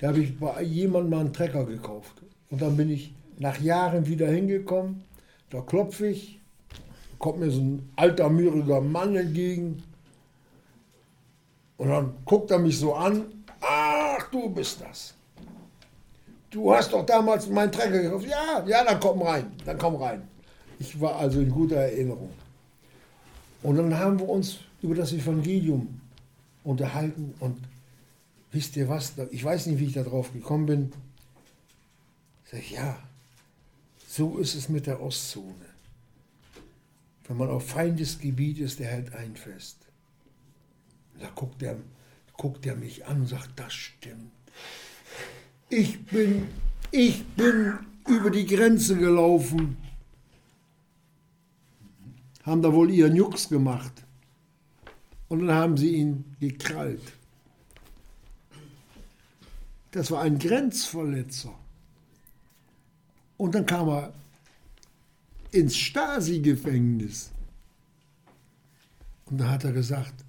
Da 0.00 0.08
habe 0.08 0.20
ich 0.20 0.38
bei 0.38 0.62
jemandem 0.62 1.10
mal 1.10 1.20
einen 1.20 1.32
Trecker 1.32 1.64
gekauft. 1.64 2.22
Und 2.50 2.60
dann 2.60 2.76
bin 2.76 2.90
ich 2.90 3.14
nach 3.38 3.58
Jahren 3.60 4.06
wieder 4.06 4.28
hingekommen. 4.28 5.02
Da 5.50 5.62
klopfe 5.62 6.08
ich, 6.08 6.40
kommt 7.18 7.40
mir 7.40 7.50
so 7.50 7.62
ein 7.62 7.88
alter, 7.96 8.28
mürriger 8.28 8.82
Mann 8.82 9.16
entgegen. 9.16 9.82
Und 11.78 11.88
dann 11.88 12.12
guckt 12.24 12.50
er 12.50 12.58
mich 12.58 12.78
so 12.78 12.94
an, 12.94 13.24
ach, 13.60 14.28
du 14.30 14.50
bist 14.50 14.80
das. 14.80 15.14
Du 16.50 16.74
hast 16.74 16.92
doch 16.92 17.06
damals 17.06 17.48
meinen 17.48 17.72
Trecker 17.72 18.02
gekauft. 18.02 18.26
Ja, 18.26 18.64
ja, 18.66 18.84
dann 18.84 19.00
komm 19.00 19.22
rein, 19.22 19.52
dann 19.64 19.78
komm 19.78 19.96
rein. 19.96 20.26
Ich 20.78 21.00
war 21.00 21.16
also 21.16 21.40
in 21.40 21.50
guter 21.50 21.76
Erinnerung. 21.76 22.30
Und 23.62 23.76
dann 23.76 23.96
haben 23.96 24.18
wir 24.18 24.28
uns 24.28 24.58
über 24.82 24.94
das 24.94 25.12
Evangelium 25.12 26.00
unterhalten 26.64 27.34
und 27.40 27.58
wisst 28.52 28.76
ihr 28.76 28.88
was, 28.88 29.14
ich 29.30 29.44
weiß 29.44 29.66
nicht, 29.66 29.78
wie 29.78 29.86
ich 29.86 29.94
da 29.94 30.02
drauf 30.02 30.32
gekommen 30.32 30.66
bin. 30.66 30.92
Ich, 32.52 32.70
ja, 32.70 32.98
so 34.08 34.38
ist 34.38 34.54
es 34.54 34.68
mit 34.68 34.86
der 34.86 35.02
Ostzone. 35.02 35.54
Wenn 37.26 37.36
man 37.36 37.50
auf 37.50 37.68
Feindesgebiet 37.68 38.58
ist, 38.58 38.78
der 38.78 38.88
hält 38.88 39.14
ein 39.14 39.36
fest. 39.36 39.76
Da 41.20 41.28
guckt 41.34 41.62
er, 41.62 41.76
guckt 42.36 42.66
er 42.66 42.76
mich 42.76 43.06
an 43.06 43.20
und 43.20 43.26
sagt, 43.26 43.50
das 43.56 43.72
stimmt. 43.72 44.32
Ich 45.68 46.04
bin, 46.06 46.48
ich 46.90 47.24
bin 47.26 47.78
über 48.06 48.30
die 48.30 48.46
Grenze 48.46 48.96
gelaufen, 48.96 49.76
haben 52.42 52.62
da 52.62 52.72
wohl 52.72 52.90
ihren 52.90 53.14
Jux 53.14 53.48
gemacht. 53.48 53.92
Und 55.28 55.46
dann 55.46 55.56
haben 55.56 55.76
sie 55.76 55.96
ihn 55.96 56.36
gekrallt. 56.40 57.02
Das 59.90 60.10
war 60.10 60.22
ein 60.22 60.38
Grenzverletzer. 60.38 61.54
Und 63.36 63.54
dann 63.54 63.66
kam 63.66 63.88
er 63.88 64.12
ins 65.52 65.76
Stasi-Gefängnis. 65.76 67.30
Und 69.26 69.38
da 69.38 69.50
hat 69.50 69.64
er 69.64 69.72
gesagt, 69.72 70.24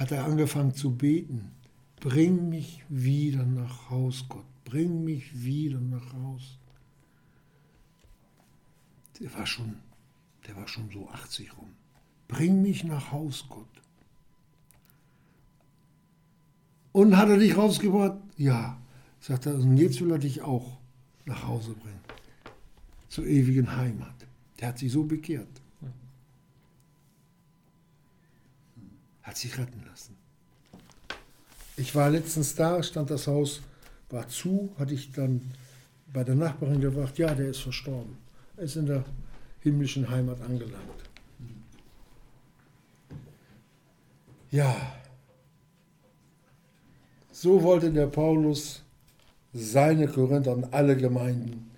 hat 0.00 0.12
er 0.12 0.24
angefangen 0.24 0.72
zu 0.74 0.96
beten, 0.96 1.50
bring 1.96 2.48
mich 2.48 2.82
wieder 2.88 3.44
nach 3.44 3.90
Haus, 3.90 4.24
Gott, 4.30 4.46
bring 4.64 5.04
mich 5.04 5.44
wieder 5.44 5.78
nach 5.78 6.14
Haus. 6.14 6.58
Der 9.20 9.32
war 9.34 9.44
schon, 9.44 9.76
der 10.46 10.56
war 10.56 10.66
schon 10.66 10.88
so 10.90 11.06
80 11.10 11.54
rum. 11.58 11.68
Bring 12.28 12.62
mich 12.62 12.82
nach 12.82 13.12
Haus, 13.12 13.44
Gott. 13.50 13.68
Und 16.92 17.18
hat 17.18 17.28
er 17.28 17.36
dich 17.36 17.54
rausgebracht? 17.54 18.16
Ja. 18.38 18.80
Sagt 19.20 19.44
er, 19.44 19.56
und 19.56 19.76
jetzt 19.76 20.00
will 20.00 20.12
er 20.12 20.18
dich 20.18 20.40
auch 20.40 20.78
nach 21.26 21.46
Hause 21.46 21.74
bringen. 21.74 22.00
Zur 23.08 23.26
ewigen 23.26 23.76
Heimat. 23.76 24.14
Der 24.58 24.68
hat 24.68 24.78
sich 24.78 24.90
so 24.90 25.04
bekehrt. 25.04 25.59
Hat 29.30 29.36
sich 29.36 29.56
retten 29.56 29.84
lassen. 29.88 30.16
Ich 31.76 31.94
war 31.94 32.10
letztens 32.10 32.56
da, 32.56 32.82
stand 32.82 33.10
das 33.10 33.28
Haus, 33.28 33.60
war 34.08 34.26
zu, 34.26 34.74
hatte 34.76 34.92
ich 34.92 35.12
dann 35.12 35.52
bei 36.12 36.24
der 36.24 36.34
Nachbarin 36.34 36.80
gesagt, 36.80 37.16
ja, 37.16 37.32
der 37.32 37.50
ist 37.50 37.60
verstorben. 37.60 38.18
Er 38.56 38.64
ist 38.64 38.74
in 38.74 38.86
der 38.86 39.04
himmlischen 39.60 40.10
Heimat 40.10 40.40
angelangt. 40.40 41.04
Ja, 44.50 44.74
so 47.30 47.62
wollte 47.62 47.92
der 47.92 48.08
Paulus 48.08 48.82
seine 49.52 50.08
Korinther 50.08 50.56
und 50.56 50.74
alle 50.74 50.96
Gemeinden 50.96 51.70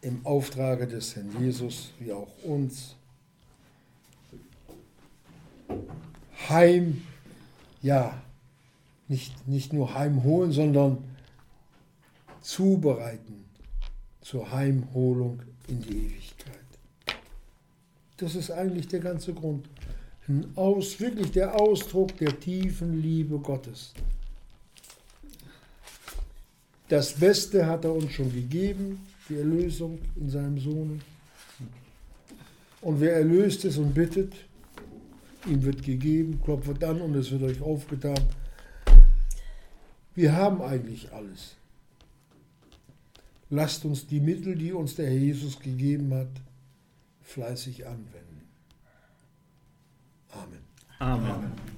im 0.00 0.24
Auftrage 0.24 0.86
des 0.86 1.14
Herrn 1.14 1.30
Jesus, 1.38 1.90
wie 1.98 2.14
auch 2.14 2.42
uns, 2.42 2.96
heim, 6.48 7.02
ja, 7.82 8.20
nicht, 9.08 9.48
nicht 9.48 9.72
nur 9.72 9.94
heimholen, 9.94 10.52
sondern 10.52 10.98
zubereiten 12.40 13.44
zur 14.20 14.50
Heimholung 14.50 15.40
in 15.68 15.80
die 15.80 15.96
Ewigkeit. 16.06 16.54
Das 18.18 18.34
ist 18.34 18.50
eigentlich 18.50 18.88
der 18.88 19.00
ganze 19.00 19.32
Grund. 19.32 19.68
Aus, 20.54 21.00
wirklich 21.00 21.30
der 21.30 21.58
Ausdruck 21.58 22.16
der 22.18 22.38
tiefen 22.38 23.00
Liebe 23.00 23.38
Gottes. 23.38 23.94
Das 26.88 27.14
Beste 27.14 27.66
hat 27.66 27.84
er 27.84 27.94
uns 27.94 28.12
schon 28.12 28.32
gegeben, 28.32 29.06
die 29.28 29.36
Erlösung 29.36 29.98
in 30.16 30.28
seinem 30.28 30.58
Sohn. 30.58 31.00
Und 32.80 33.00
wer 33.00 33.14
erlöst 33.14 33.64
ist 33.64 33.78
und 33.78 33.94
bittet, 33.94 34.32
ihm 35.46 35.62
wird 35.62 35.82
gegeben, 35.82 36.40
klopft 36.42 36.82
an 36.84 37.00
und 37.00 37.14
es 37.14 37.30
wird 37.30 37.42
euch 37.42 37.62
aufgetan. 37.62 38.18
Wir 40.14 40.34
haben 40.34 40.62
eigentlich 40.62 41.12
alles. 41.12 41.56
Lasst 43.50 43.84
uns 43.84 44.06
die 44.06 44.20
Mittel, 44.20 44.56
die 44.56 44.72
uns 44.72 44.96
der 44.96 45.06
Herr 45.06 45.16
Jesus 45.16 45.58
gegeben 45.58 46.12
hat, 46.12 46.28
fleißig 47.22 47.86
anwenden. 47.86 48.48
Amen. 50.30 50.60
Amen. 50.98 51.77